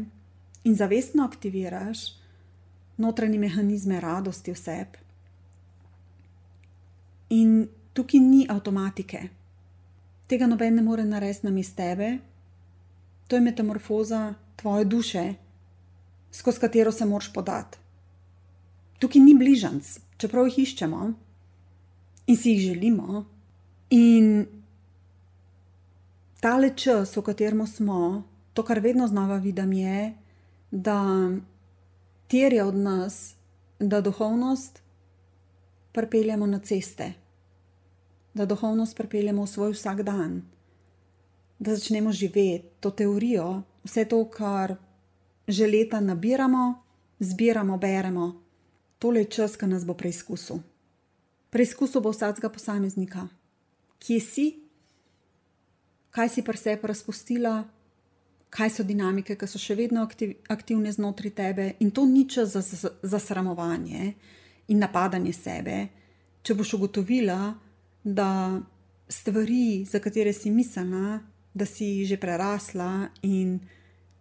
in 0.64 0.74
zavestno 0.74 1.24
aktiviraš 1.24 2.17
notranje 2.98 3.38
mehanizme 3.38 4.00
radosti 4.00 4.52
v 4.52 4.58
sebi. 4.58 4.98
In 7.30 7.68
tukaj 7.92 8.20
ni 8.20 8.46
avtomatike, 8.48 9.20
tega 10.26 10.46
noben 10.46 10.74
ne 10.74 10.82
more 10.82 11.04
narediti 11.04 11.46
na 11.46 11.52
mestu 11.52 11.76
tebe, 11.76 12.18
to 13.28 13.36
je 13.36 13.44
metamorfoza 13.44 14.34
tvoje 14.56 14.84
duše, 14.84 15.34
skozi 16.32 16.60
katero 16.60 16.92
se 16.92 17.04
moraš 17.04 17.32
podati. 17.32 17.78
Tukaj 18.98 19.22
ni 19.22 19.34
bližnjic, 19.34 19.98
čeprav 20.18 20.48
jih 20.48 20.58
iščemo 20.58 21.12
in 22.26 22.36
si 22.36 22.50
jih 22.50 22.60
želimo. 22.72 23.24
In 23.90 24.46
tale 26.40 26.72
čas, 26.76 27.16
v 27.16 27.22
katerem 27.22 27.66
smo, 27.66 28.22
to, 28.52 28.62
kar 28.62 28.80
vedno 28.80 29.06
znova 29.08 29.36
vidim, 29.36 29.72
je, 29.72 30.14
da 30.70 30.98
terja 32.28 32.66
od 32.66 32.74
nas, 32.74 33.34
da 33.78 34.00
duhovnost 34.00 34.82
pripeljemo 35.92 36.46
na 36.46 36.58
ceste, 36.58 37.12
da 38.34 38.46
duhovnost 38.46 38.96
pripeljemo 38.96 39.42
v 39.42 39.46
svoj 39.48 39.72
vsak 39.72 40.02
dan, 40.02 40.42
da 41.58 41.76
začnemo 41.76 42.12
živeti 42.12 42.68
to 42.80 42.90
teorijo, 42.90 43.62
vse 43.84 44.04
to, 44.04 44.24
kar 44.30 44.76
že 45.48 45.66
leta 45.66 46.00
nabiramo, 46.00 46.82
zbiramo, 47.18 47.78
beremo. 47.78 48.42
Tole 48.98 49.20
je 49.20 49.24
čas, 49.24 49.56
ki 49.56 49.66
nas 49.66 49.86
bo 49.86 49.94
preizkusil. 49.94 50.60
Preizkusil 51.50 52.02
bo 52.04 52.12
vsakega 52.12 52.50
posameznika, 52.52 53.28
kje 53.98 54.20
si, 54.20 54.46
kaj 56.10 56.28
si 56.28 56.44
pri 56.44 56.58
sebi 56.60 56.90
razpustila, 56.90 57.64
kaj 58.50 58.70
so 58.70 58.84
dinamike, 58.84 59.36
ki 59.36 59.46
so 59.46 59.60
še 59.60 59.76
vedno 59.76 60.02
aktiv, 60.02 60.34
aktivne 60.48 60.92
znotraj 60.92 61.34
tebe. 61.36 61.72
In 61.84 61.90
to 61.90 62.06
ni 62.06 62.26
čas 62.28 62.54
za, 62.56 62.62
za, 62.62 62.90
za 63.02 63.18
sramovanje 63.20 64.14
in 64.68 64.78
napadanje 64.78 65.32
sebe. 65.32 65.78
Če 66.42 66.54
boš 66.54 66.74
ugotovila, 66.78 67.54
da 68.04 68.60
stvari, 69.08 69.84
za 69.84 70.00
katere 70.00 70.32
si 70.32 70.50
mislila, 70.50 71.20
da 71.54 71.66
si 71.66 72.06
že 72.06 72.16
prerasla 72.16 73.08
in 73.22 73.58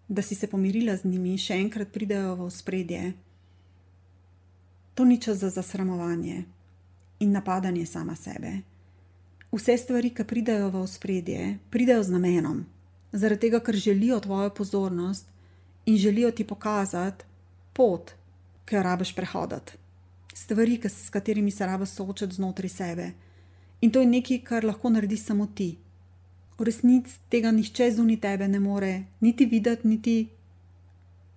da 0.08 0.22
si 0.22 0.36
se 0.36 0.48
pomirila 0.48 0.96
z 0.98 1.06
njimi, 1.06 1.38
še 1.38 1.60
enkrat 1.60 1.92
pridejo 1.92 2.36
v 2.36 2.52
spredje. 2.52 3.14
To 4.96 5.06
ni 5.06 5.20
čas 5.22 5.44
za 5.44 5.50
zasramovanje 5.50 6.46
in 7.20 7.32
napadanje 7.32 7.86
sama 7.86 8.16
sebe. 8.16 8.64
Vse 9.52 9.78
stvari, 9.78 10.10
ki 10.10 10.24
pridejo 10.24 10.70
v 10.70 10.82
ospredje, 10.84 11.58
pridejo 11.70 12.04
z 12.04 12.12
namenom, 12.12 12.66
zaradi 13.12 13.42
tega, 13.42 13.60
ker 13.60 13.76
želijo 13.76 14.20
tvojo 14.20 14.50
pozornost 14.50 15.26
in 15.86 15.98
želijo 15.98 16.32
ti 16.32 16.48
pokazati 16.48 17.26
pot, 17.74 18.12
ki 18.66 18.76
jo 18.76 18.84
rabiš 18.84 19.16
prehoditi. 19.16 19.72
stvari, 20.34 20.80
s 20.84 21.10
katerimi 21.10 21.52
se 21.52 21.66
rabiš 21.66 21.90
soočati 21.90 22.34
znotraj 22.34 22.70
sebe. 22.70 23.12
In 23.82 23.92
to 23.92 24.00
je 24.00 24.06
nekaj, 24.06 24.40
kar 24.40 24.66
lahko 24.66 24.90
narediš 24.90 25.26
samo 25.26 25.48
ti. 25.48 25.78
V 26.58 26.64
resnici 26.64 27.20
tega 27.30 27.52
nihče 27.52 27.92
zunaj 27.92 28.20
tebe 28.20 28.48
ne 28.48 28.60
more 28.60 29.04
niti 29.20 29.46
videti, 29.46 29.88
niti 29.88 30.30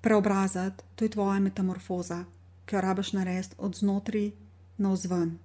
preobraziti. 0.01 0.85
To 0.97 1.05
je 1.05 1.09
tvoja 1.09 1.41
metamorfoza, 1.41 2.25
ki 2.67 2.77
jo 2.77 2.81
rabiš 2.81 3.13
narediti 3.13 3.55
od 3.59 3.77
znotraj 3.77 4.31
na 4.79 4.93
vzven. 4.93 5.39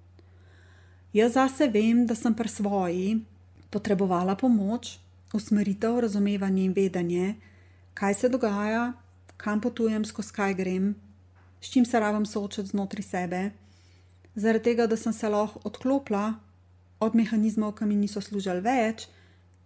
Jaz 1.12 1.32
zase 1.32 1.68
vem, 1.68 2.06
da 2.06 2.14
sem 2.14 2.34
pri 2.34 2.48
svoji 2.48 3.20
potrebovala 3.70 4.36
pomoč, 4.36 4.98
usmeritev, 5.36 6.00
razumevanje 6.00 6.64
in 6.64 6.72
vedenje, 6.76 7.34
kaj 7.94 8.14
se 8.14 8.28
dogaja, 8.28 8.92
kam 9.36 9.60
potujem, 9.60 10.04
skozi 10.04 10.32
kaj 10.32 10.54
grem, 10.54 10.94
s 11.60 11.70
čim 11.72 11.84
se 11.84 12.00
rabim 12.00 12.26
soočati 12.26 12.68
znotraj 12.72 13.02
sebe, 13.02 13.42
zaradi 14.34 14.64
tega, 14.64 14.86
da 14.86 14.96
sem 14.96 15.12
se 15.12 15.28
lahko 15.28 15.60
odklopila 15.64 16.34
od 17.00 17.14
mehanizmov, 17.14 17.74
ki 17.76 17.84
mi 17.84 17.96
niso 17.96 18.20
služili 18.20 18.60
več, 18.60 19.08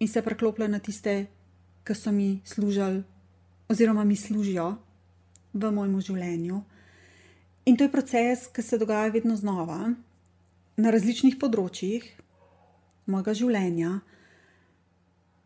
in 0.00 0.08
se 0.08 0.22
preklopila 0.22 0.68
na 0.68 0.78
tiste, 0.78 1.26
ki 1.84 1.94
so 1.94 2.12
mi 2.12 2.40
služili, 2.44 3.02
oziroma 3.68 4.04
mi 4.04 4.16
služijo 4.16 4.74
v 5.52 5.70
mojem 5.70 6.00
življenju. 6.00 6.62
In 7.66 7.76
to 7.76 7.84
je 7.84 7.92
proces, 7.92 8.46
ki 8.48 8.62
se 8.62 8.78
dogaja 8.78 9.10
vedno 9.12 9.36
znova, 9.36 9.92
na 10.80 10.90
različnih 10.90 11.36
področjih 11.38 12.06
mojega 13.10 13.34
življenja. 13.36 14.00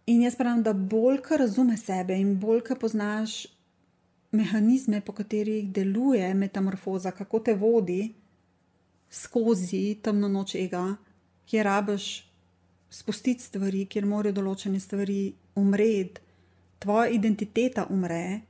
In 0.07 0.23
jaz 0.23 0.37
pravim, 0.37 0.62
da 0.62 0.73
bolj, 0.73 1.23
ko 1.25 1.37
razumeš 1.40 1.87
sebe 1.87 2.17
in 2.21 2.35
bolj, 2.40 2.61
ko 2.67 2.77
poznaš 2.77 3.47
mehanizme, 4.33 5.01
po 5.01 5.12
katerih 5.12 5.71
deluje 5.73 6.35
metamorfoza, 6.35 7.11
kako 7.11 7.40
te 7.40 7.55
vodi 7.55 8.14
skozi 9.11 10.01
temno 10.03 10.29
noč 10.29 10.55
ega, 10.59 10.97
kjer 11.47 11.64
rabiš 11.64 12.09
spustiti 12.90 13.43
stvari, 13.43 13.87
kjer 13.90 14.07
morajo 14.07 14.35
določene 14.40 14.81
stvari 14.81 15.33
umreti, 15.59 16.21
tvoja 16.83 17.09
identiteta 17.14 17.87
umre, 17.90 18.40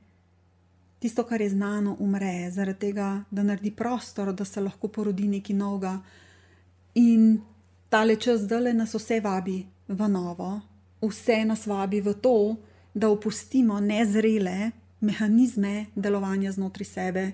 tisto, 0.99 1.23
kar 1.23 1.41
je 1.41 1.51
znano, 1.53 1.95
umre, 2.01 2.49
zaradi 2.51 2.87
tega, 2.87 3.09
da 3.31 3.43
naredi 3.45 3.71
prostor, 3.71 4.33
da 4.33 4.45
se 4.45 4.61
lahko 4.61 4.89
porodi 4.89 5.27
nekaj 5.29 5.55
novega. 5.55 5.95
In 6.99 7.37
tale 7.89 8.15
čas 8.19 8.43
zdaj 8.45 8.73
nas 8.73 8.95
vse 8.97 9.21
vabi 9.21 9.59
v 9.87 10.09
novo, 10.09 10.49
vse 11.07 11.45
nas 11.45 11.65
vabi 11.67 12.01
v 12.01 12.13
to, 12.13 12.55
da 12.93 13.09
opustimo 13.09 13.79
nezrele 13.79 14.71
mehanizme 15.01 15.85
delovanja 15.95 16.51
znotraj 16.51 16.85
sebe 16.85 17.31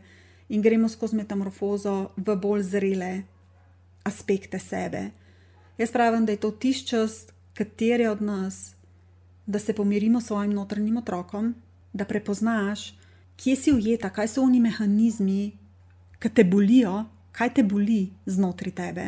in 0.49 0.61
gremo 0.61 0.89
skozi 0.89 1.15
metamorfozo 1.15 2.11
v 2.17 2.35
bolj 2.35 2.63
zrele 2.63 3.23
aspekte 4.03 4.59
sebe. 4.59 5.11
Jaz 5.77 5.91
pravim, 5.91 6.25
da 6.25 6.31
je 6.31 6.37
to 6.37 6.51
tisti 6.51 6.87
čas, 6.87 7.25
kateri 7.53 8.07
od 8.07 8.21
nas, 8.21 8.75
da 9.45 9.59
se 9.59 9.73
pomirimo 9.73 10.21
s 10.21 10.25
svojim 10.25 10.53
notranjim 10.53 10.97
otrokom, 10.97 11.55
da 11.93 12.05
prepoznaš, 12.05 12.93
kje 13.35 13.55
si 13.55 13.71
ujeta, 13.71 14.09
kaj 14.09 14.27
so 14.27 14.43
oni 14.43 14.59
mehanizmi, 14.59 15.51
ki 16.19 16.29
te 16.29 16.43
bolijo, 16.43 17.05
kaj 17.31 17.53
te 17.53 17.63
boli 17.63 18.11
znotraj 18.25 18.75
tebe, 18.75 19.05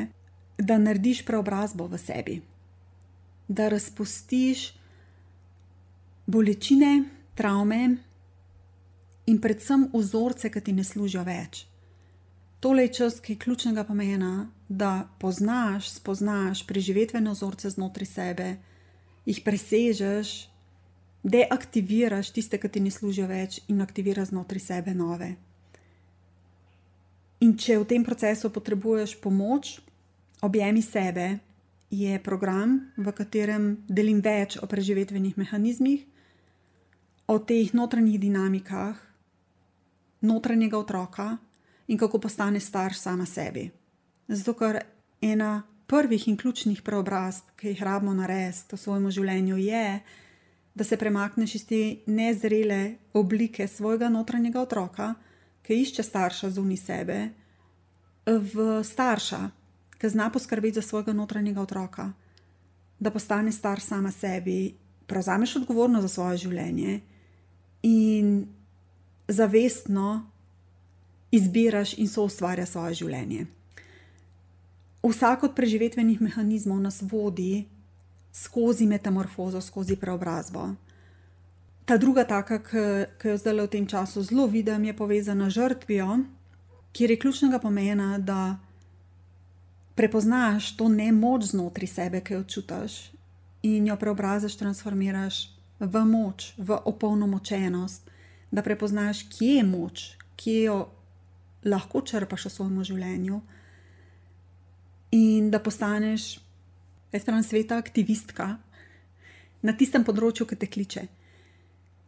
da 0.58 0.78
narediš 0.78 1.26
preobrazbo 1.26 1.88
v 1.88 1.97
sebi, 1.97 2.41
da 3.47 3.69
razpustiš 3.69 4.71
bolečine, 6.25 7.03
travme 7.36 7.97
in 9.25 9.39
predvsem 9.41 9.89
vzorce, 9.93 10.49
ki 10.51 10.62
ti 10.62 10.73
ne 10.73 10.84
služijo 10.84 11.23
več. 11.23 11.65
Tole 12.63 12.88
je 12.88 12.93
čas, 12.93 13.19
ki 13.19 13.34
je 13.34 13.39
ključnega 13.39 13.84
pomena, 13.84 14.47
da 14.69 15.10
poznaš, 15.19 15.89
spoznaš 15.97 16.63
preživetvene 16.67 17.32
vzorce 17.32 17.69
znotraj 17.69 18.08
sebe, 18.08 18.49
jih 19.25 19.41
presežeš, 19.43 20.32
deaktiviraš 21.23 22.32
tiste, 22.36 22.60
ki 22.60 22.69
ti 22.69 22.79
ne 22.79 22.91
služijo 22.91 23.27
več, 23.27 23.60
in 23.67 23.82
aktiviraš 23.84 24.32
znotraj 24.32 24.63
sebe 24.63 24.93
nove. 24.95 25.34
In 27.43 27.58
če 27.60 27.82
v 27.82 27.88
tem 27.88 28.03
procesu 28.08 28.51
potrebuješ 28.51 29.17
pomoč, 29.19 29.77
objemi 30.43 30.82
sebe, 30.84 31.39
je 31.93 32.17
program, 32.23 32.79
v 32.97 33.12
katerem 33.13 33.65
delim 33.86 34.17
več 34.25 34.58
o 34.58 34.65
preživetvenih 34.65 35.38
mehanizmih, 35.38 36.01
o 37.29 37.38
teh 37.38 37.69
notranjih 37.77 38.17
dinamikah, 38.19 38.97
notranjega 40.25 40.79
otroka 40.79 41.27
in 41.88 41.99
kako 42.01 42.19
postane 42.19 42.60
starš 42.60 42.97
sama 42.97 43.27
sebi. 43.29 43.69
Zato, 44.27 44.56
ker 44.58 44.82
ena 45.21 45.62
prvih 45.86 46.27
in 46.32 46.38
ključnih 46.39 46.82
preobrazb, 46.82 47.53
ki 47.60 47.75
jih 47.75 47.86
rabimo 47.86 48.15
narediti 48.17 48.73
v 48.73 48.82
svojem 48.82 49.10
življenju, 49.13 49.62
je, 49.62 49.88
da 50.73 50.84
se 50.84 50.97
premakneš 50.97 51.56
iz 51.60 51.65
te 51.69 51.82
nezrele 52.10 52.97
oblike 53.13 53.67
svojega 53.67 54.10
notranjega 54.10 54.63
otroka, 54.63 55.13
ki 55.62 55.82
išče 55.84 56.03
starša 56.03 56.49
zunaj 56.58 56.79
sebe, 56.82 57.19
v 58.25 58.82
starša, 58.82 59.41
ki 60.04 60.10
zna 60.10 60.30
poskrbeti 60.30 60.76
za 60.76 60.82
svojega 60.82 61.13
notranjega 61.13 61.62
otroka, 61.62 62.12
da 63.00 63.12
postane 63.12 63.52
starš 63.52 63.84
sama 63.84 64.12
sebi, 64.12 64.76
prevzameš 65.08 65.56
odgovornost 65.56 66.02
za 66.02 66.08
svoje 66.08 66.38
življenje 66.38 67.00
in 67.84 68.48
zavestno 69.28 70.26
izbiraš 71.32 71.94
in 71.98 72.10
so 72.12 72.26
ustvarja 72.28 72.66
svoje 72.66 72.98
življenje. 73.00 73.46
Vsak 75.08 75.48
od 75.48 75.56
preživetvenih 75.56 76.20
mehanizmov 76.22 76.84
nas 76.84 77.00
vodi 77.02 77.63
skozi 78.34 78.86
metamorfozo, 78.86 79.62
skozi 79.62 79.96
preobrazbo. 79.96 80.68
Ta 81.86 81.98
druga 81.98 82.28
taka, 82.28 82.60
ki 82.60 83.32
jo 83.32 83.38
zdaj 83.39 83.56
v 83.62 83.72
tem 83.72 83.88
času 83.88 84.28
zelo 84.28 84.52
vidim, 84.52 84.84
je 84.84 84.98
povezana 85.00 85.48
z 85.48 85.62
žrtvijo, 85.62 86.20
kjer 86.92 87.16
je 87.16 87.20
ključnega 87.24 87.63
pomena, 87.63 88.18
da 88.20 88.60
prepoznaš 89.95 90.75
to 90.77 90.89
nemoč 90.89 91.51
znotraj 91.53 91.88
sebe, 91.88 92.21
ki 92.21 92.34
jo 92.34 92.43
čutiš, 92.43 93.12
in 93.63 93.88
jo 93.88 93.95
preobraziš, 93.97 94.58
transformiraš 94.60 95.49
v 95.79 96.06
moč, 96.06 96.53
v 96.58 96.77
opolnomočenost, 96.86 98.10
da 98.51 98.62
prepoznaš, 98.62 99.23
kje 99.29 99.56
je 99.56 99.63
moč, 99.63 100.06
kje 100.36 100.63
jo 100.63 100.77
lahko 101.65 102.01
črpaš 102.01 102.45
v 102.45 102.53
svojem 102.53 102.84
življenju, 102.84 103.41
in 105.13 105.51
da 105.53 105.60
postaneš, 105.60 106.39
jaz 107.13 107.25
pravim, 107.25 107.43
sveta 107.43 107.77
aktivistka 107.77 108.58
na 109.62 109.73
tistem 109.77 110.03
področju, 110.03 110.47
ki 110.49 110.58
te 110.58 110.67
kliče. 110.67 111.06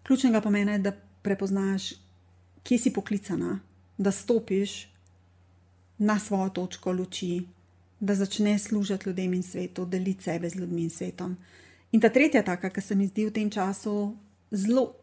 Ključnega 0.06 0.42
pomena 0.42 0.76
je, 0.76 0.84
da 0.90 0.94
prepoznaš, 1.26 1.94
kje 2.66 2.78
si 2.82 2.94
poklicana, 2.94 3.60
da 3.98 4.12
stopiš 4.12 4.88
na 5.98 6.20
svojo 6.20 6.50
točko 6.50 6.92
luči, 6.92 7.46
da 8.06 8.16
začneš 8.16 8.70
služiti 8.70 9.10
ljudem 9.10 9.34
in 9.34 9.44
svetu, 9.44 9.86
deliti 9.86 10.24
sebe 10.24 10.50
z 10.50 10.56
ljudmi 10.56 10.84
in 10.84 10.90
svetom. 10.90 11.38
In 11.92 12.02
ta 12.02 12.10
tretja, 12.10 12.44
taka, 12.44 12.70
ki 12.70 12.82
se 12.82 12.96
mi 12.96 13.08
zdi 13.08 13.26
v 13.26 13.34
tem 13.34 13.50
času 13.50 14.16
zelo 14.52 14.94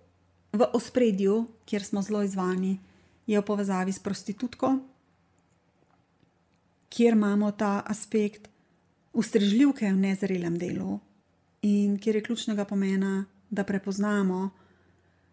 v 0.53 0.69
ospredju, 0.73 1.47
kjer 1.65 1.85
smo 1.85 2.03
zelo 2.03 2.23
izvani, 2.23 2.79
je 3.27 3.41
v 3.41 3.45
povezavi 3.45 3.93
s 3.93 3.99
prostitutko, 3.99 4.77
kjer 6.93 7.17
imamo 7.17 7.51
ta 7.57 7.81
aspekt 7.87 8.51
ustrežljivke 9.13 9.89
v 9.89 9.97
nezrelem 9.97 10.59
delu 10.59 11.01
in 11.63 11.97
kjer 11.99 12.17
je 12.17 12.23
ključnega 12.23 12.65
pomena, 12.65 13.25
da 13.51 13.65
prepoznamo, 13.65 14.51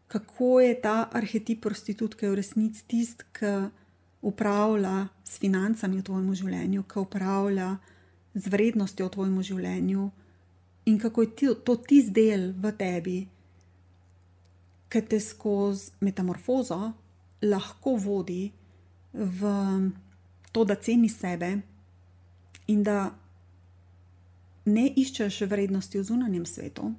kako 0.07 0.59
je 0.59 0.81
ta 0.81 1.09
arhetip 1.11 1.61
prostitutke 1.61 2.29
v 2.29 2.35
resnici 2.39 2.83
tisti, 2.87 3.25
ki 3.33 3.53
upravlja 4.21 5.07
s 5.23 5.39
financami 5.39 5.99
v 5.99 6.03
tvojem 6.03 6.35
življenju, 6.35 6.83
ki 6.83 6.99
upravlja 6.99 7.77
z 8.35 8.51
vrednostjo 8.51 9.07
v 9.07 9.13
tvojem 9.15 9.41
življenju 9.41 10.09
in 10.85 10.97
kako 10.99 11.23
je 11.23 11.53
to 11.63 11.75
tisti 11.75 12.11
del 12.15 12.51
v 12.57 12.71
tebi 12.77 13.19
ki 14.89 15.01
te 15.05 15.19
skozi 15.21 15.91
metamorfozo 16.01 16.93
lahko 17.45 17.95
vodi 17.95 18.49
v 19.13 19.41
to, 20.51 20.65
da 20.65 20.75
ceni 20.75 21.09
sebe 21.09 21.51
in 22.67 22.83
da 22.83 23.11
ne 24.65 24.87
iščeš 24.89 25.43
vrednosti 25.49 25.97
v 25.97 26.05
zunanjem 26.05 26.45
svetu, 26.45 26.91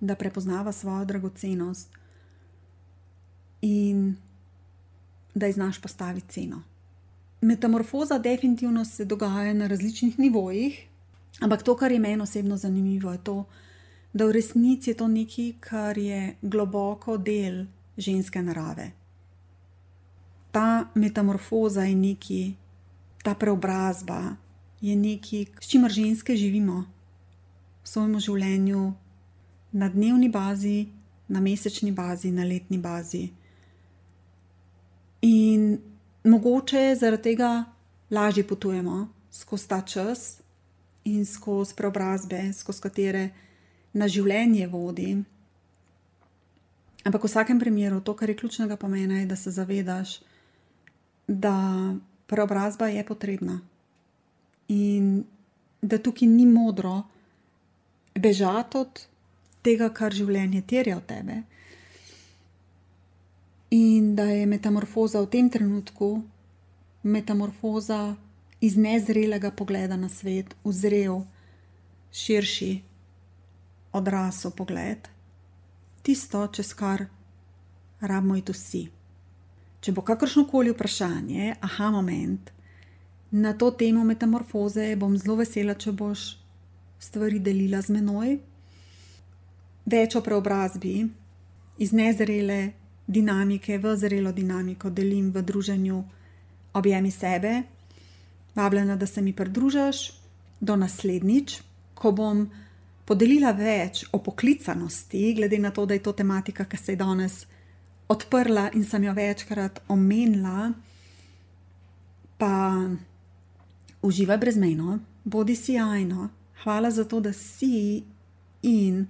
da 0.00 0.14
prepoznava 0.14 0.72
svojo 0.72 1.04
dragocenost 1.04 1.94
in 3.62 4.16
da 5.36 5.52
znaš 5.52 5.80
postaviti 5.80 6.32
ceno. 6.32 6.62
Metamorfoza 7.40 8.18
definitivno 8.18 8.84
se 8.84 9.04
dogaja 9.04 9.54
na 9.54 9.66
različnih 9.66 10.18
nivojih, 10.18 10.86
ampak 11.40 11.62
to, 11.62 11.76
kar 11.76 11.92
je 11.92 11.98
meni 11.98 12.22
osebno 12.22 12.56
zanimivo, 12.56 13.12
je 13.12 13.24
to, 13.24 13.44
da 14.12 14.24
v 14.24 14.32
resnici 14.32 14.90
je 14.90 14.94
to 14.96 15.08
nekaj, 15.08 15.52
kar 15.60 15.98
je 15.98 16.36
globoko 16.42 17.16
del 17.16 17.66
ženske 17.96 18.42
narave. 18.42 18.92
ta 20.52 20.88
metamorfoza 20.94 21.82
je 21.84 21.94
neki, 21.94 22.54
ta 23.22 23.34
preobrazba 23.34 24.36
je 24.80 24.96
nekaj, 24.96 25.44
s 25.60 25.68
čimer 25.68 25.92
ženske 25.92 26.36
živimo 26.36 26.84
v 27.84 27.88
svojem 27.88 28.16
življenju 28.20 28.92
na 29.72 29.88
dnevni 29.88 30.28
bazi, 30.32 30.88
na 31.28 31.40
mesečni 31.40 31.92
bazi, 31.92 32.32
na 32.32 32.44
letni 32.44 32.78
bazi. 32.78 33.28
In 35.26 35.78
mogoče 36.24 36.94
zaradi 37.00 37.22
tega 37.30 37.50
lažje 38.10 38.46
potujemo 38.46 39.08
skozi 39.30 39.68
ta 39.68 39.80
čas 39.80 40.40
in 41.04 41.26
skozi 41.26 41.74
preobrazbe, 41.76 42.52
skozi 42.52 42.82
katere 42.82 43.24
na 43.92 44.08
življenje 44.08 44.66
vodi. 44.70 45.10
Ampak 47.06 47.22
v 47.22 47.30
vsakem 47.30 47.60
primeru, 47.62 48.00
to, 48.02 48.14
kar 48.18 48.30
je 48.30 48.36
ključnega 48.36 48.76
pomena, 48.76 49.20
je, 49.20 49.26
da 49.30 49.36
se 49.36 49.50
zavedaš, 49.54 50.18
da 51.28 51.54
preobrazba 52.26 52.88
je 52.90 53.04
potrebna 53.06 53.60
in 54.68 55.24
da 55.82 55.98
tukaj 56.02 56.26
ni 56.28 56.46
modro 56.46 57.02
bežati 58.14 58.78
od 58.78 59.02
tega, 59.62 59.90
kar 59.94 60.14
življenje 60.14 60.62
terja 60.66 60.96
od 60.98 61.06
tebe. 61.06 61.42
In 63.70 64.14
da 64.14 64.24
je 64.24 64.46
metamorfoza 64.46 65.20
v 65.20 65.26
tem 65.26 65.50
trenutku, 65.50 66.22
metamorfoza 67.02 68.16
iz 68.60 68.76
nezrelega 68.76 69.50
pogleda 69.50 69.96
na 69.96 70.08
svet, 70.08 70.54
uzrel 70.64 71.24
širši, 72.12 72.82
odrasel 73.92 74.50
pogled, 74.50 75.08
tisto, 76.02 76.46
čez 76.46 76.72
kar 76.74 77.06
rabimo 78.00 78.36
iti 78.36 78.54
vsi. 78.54 78.82
Če 79.80 79.92
bo 79.92 80.02
kakršno 80.02 80.46
koli 80.50 80.72
vprašanje, 80.72 81.56
aha, 81.60 81.90
moment, 81.90 82.50
na 83.30 83.52
to 83.52 83.70
temo 83.70 84.04
metamorfoze, 84.04 84.94
bom 84.96 85.18
zelo 85.18 85.36
vesela, 85.42 85.74
če 85.74 85.92
boš 85.92 86.36
stvari 87.02 87.42
delila 87.42 87.82
z 87.82 87.98
menoj 87.98 88.38
več 89.86 90.16
o 90.18 90.22
preobrazbi 90.24 90.96
iz 91.78 91.92
nezrele 91.94 92.72
dinamike 93.06 93.78
v 93.78 93.96
zrelo 93.96 94.32
dinamiko 94.32 94.90
delim 94.90 95.30
v 95.30 95.42
druženju 95.42 96.04
Objemi 96.76 97.10
sebe. 97.10 97.62
Vabljena, 98.54 98.96
da 98.96 99.06
se 99.06 99.22
mi 99.22 99.32
pridružiš 99.32 100.12
do 100.60 100.76
naslednjič, 100.76 101.60
ko 101.94 102.12
bom 102.12 102.50
podelila 103.04 103.52
več 103.52 104.04
o 104.12 104.18
poklicanosti, 104.18 105.34
glede 105.34 105.58
na 105.58 105.70
to, 105.70 105.86
da 105.86 105.94
je 105.94 106.02
to 106.02 106.12
tematika, 106.12 106.64
ki 106.64 106.76
se 106.76 106.92
je 106.92 106.96
danes 106.96 107.46
odprla 108.08 108.70
in 108.74 108.84
sem 108.84 109.04
jo 109.04 109.14
večkrat 109.14 109.80
omenila. 109.88 110.72
Pa 112.36 112.52
uživaj 114.02 114.38
brezmejno, 114.38 114.98
bodi 115.24 115.56
sjajno, 115.56 116.28
hvala 116.62 116.90
za 116.90 117.04
to, 117.04 117.20
da 117.20 117.32
si 117.32 118.04
in 118.62 119.06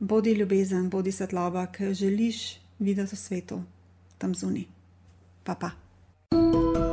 bodi 0.00 0.32
ljubezen, 0.32 0.88
bodi 0.90 1.12
svetloba, 1.12 1.66
jo 1.78 1.94
želiš 1.94 2.61
videti 2.80 3.16
v 3.16 3.18
svetu, 3.18 3.64
tam 4.18 4.34
zunaj. 4.34 4.66
Pa 5.44 5.54
pa. 5.54 5.70
thank 6.32 6.76
you 6.76 6.91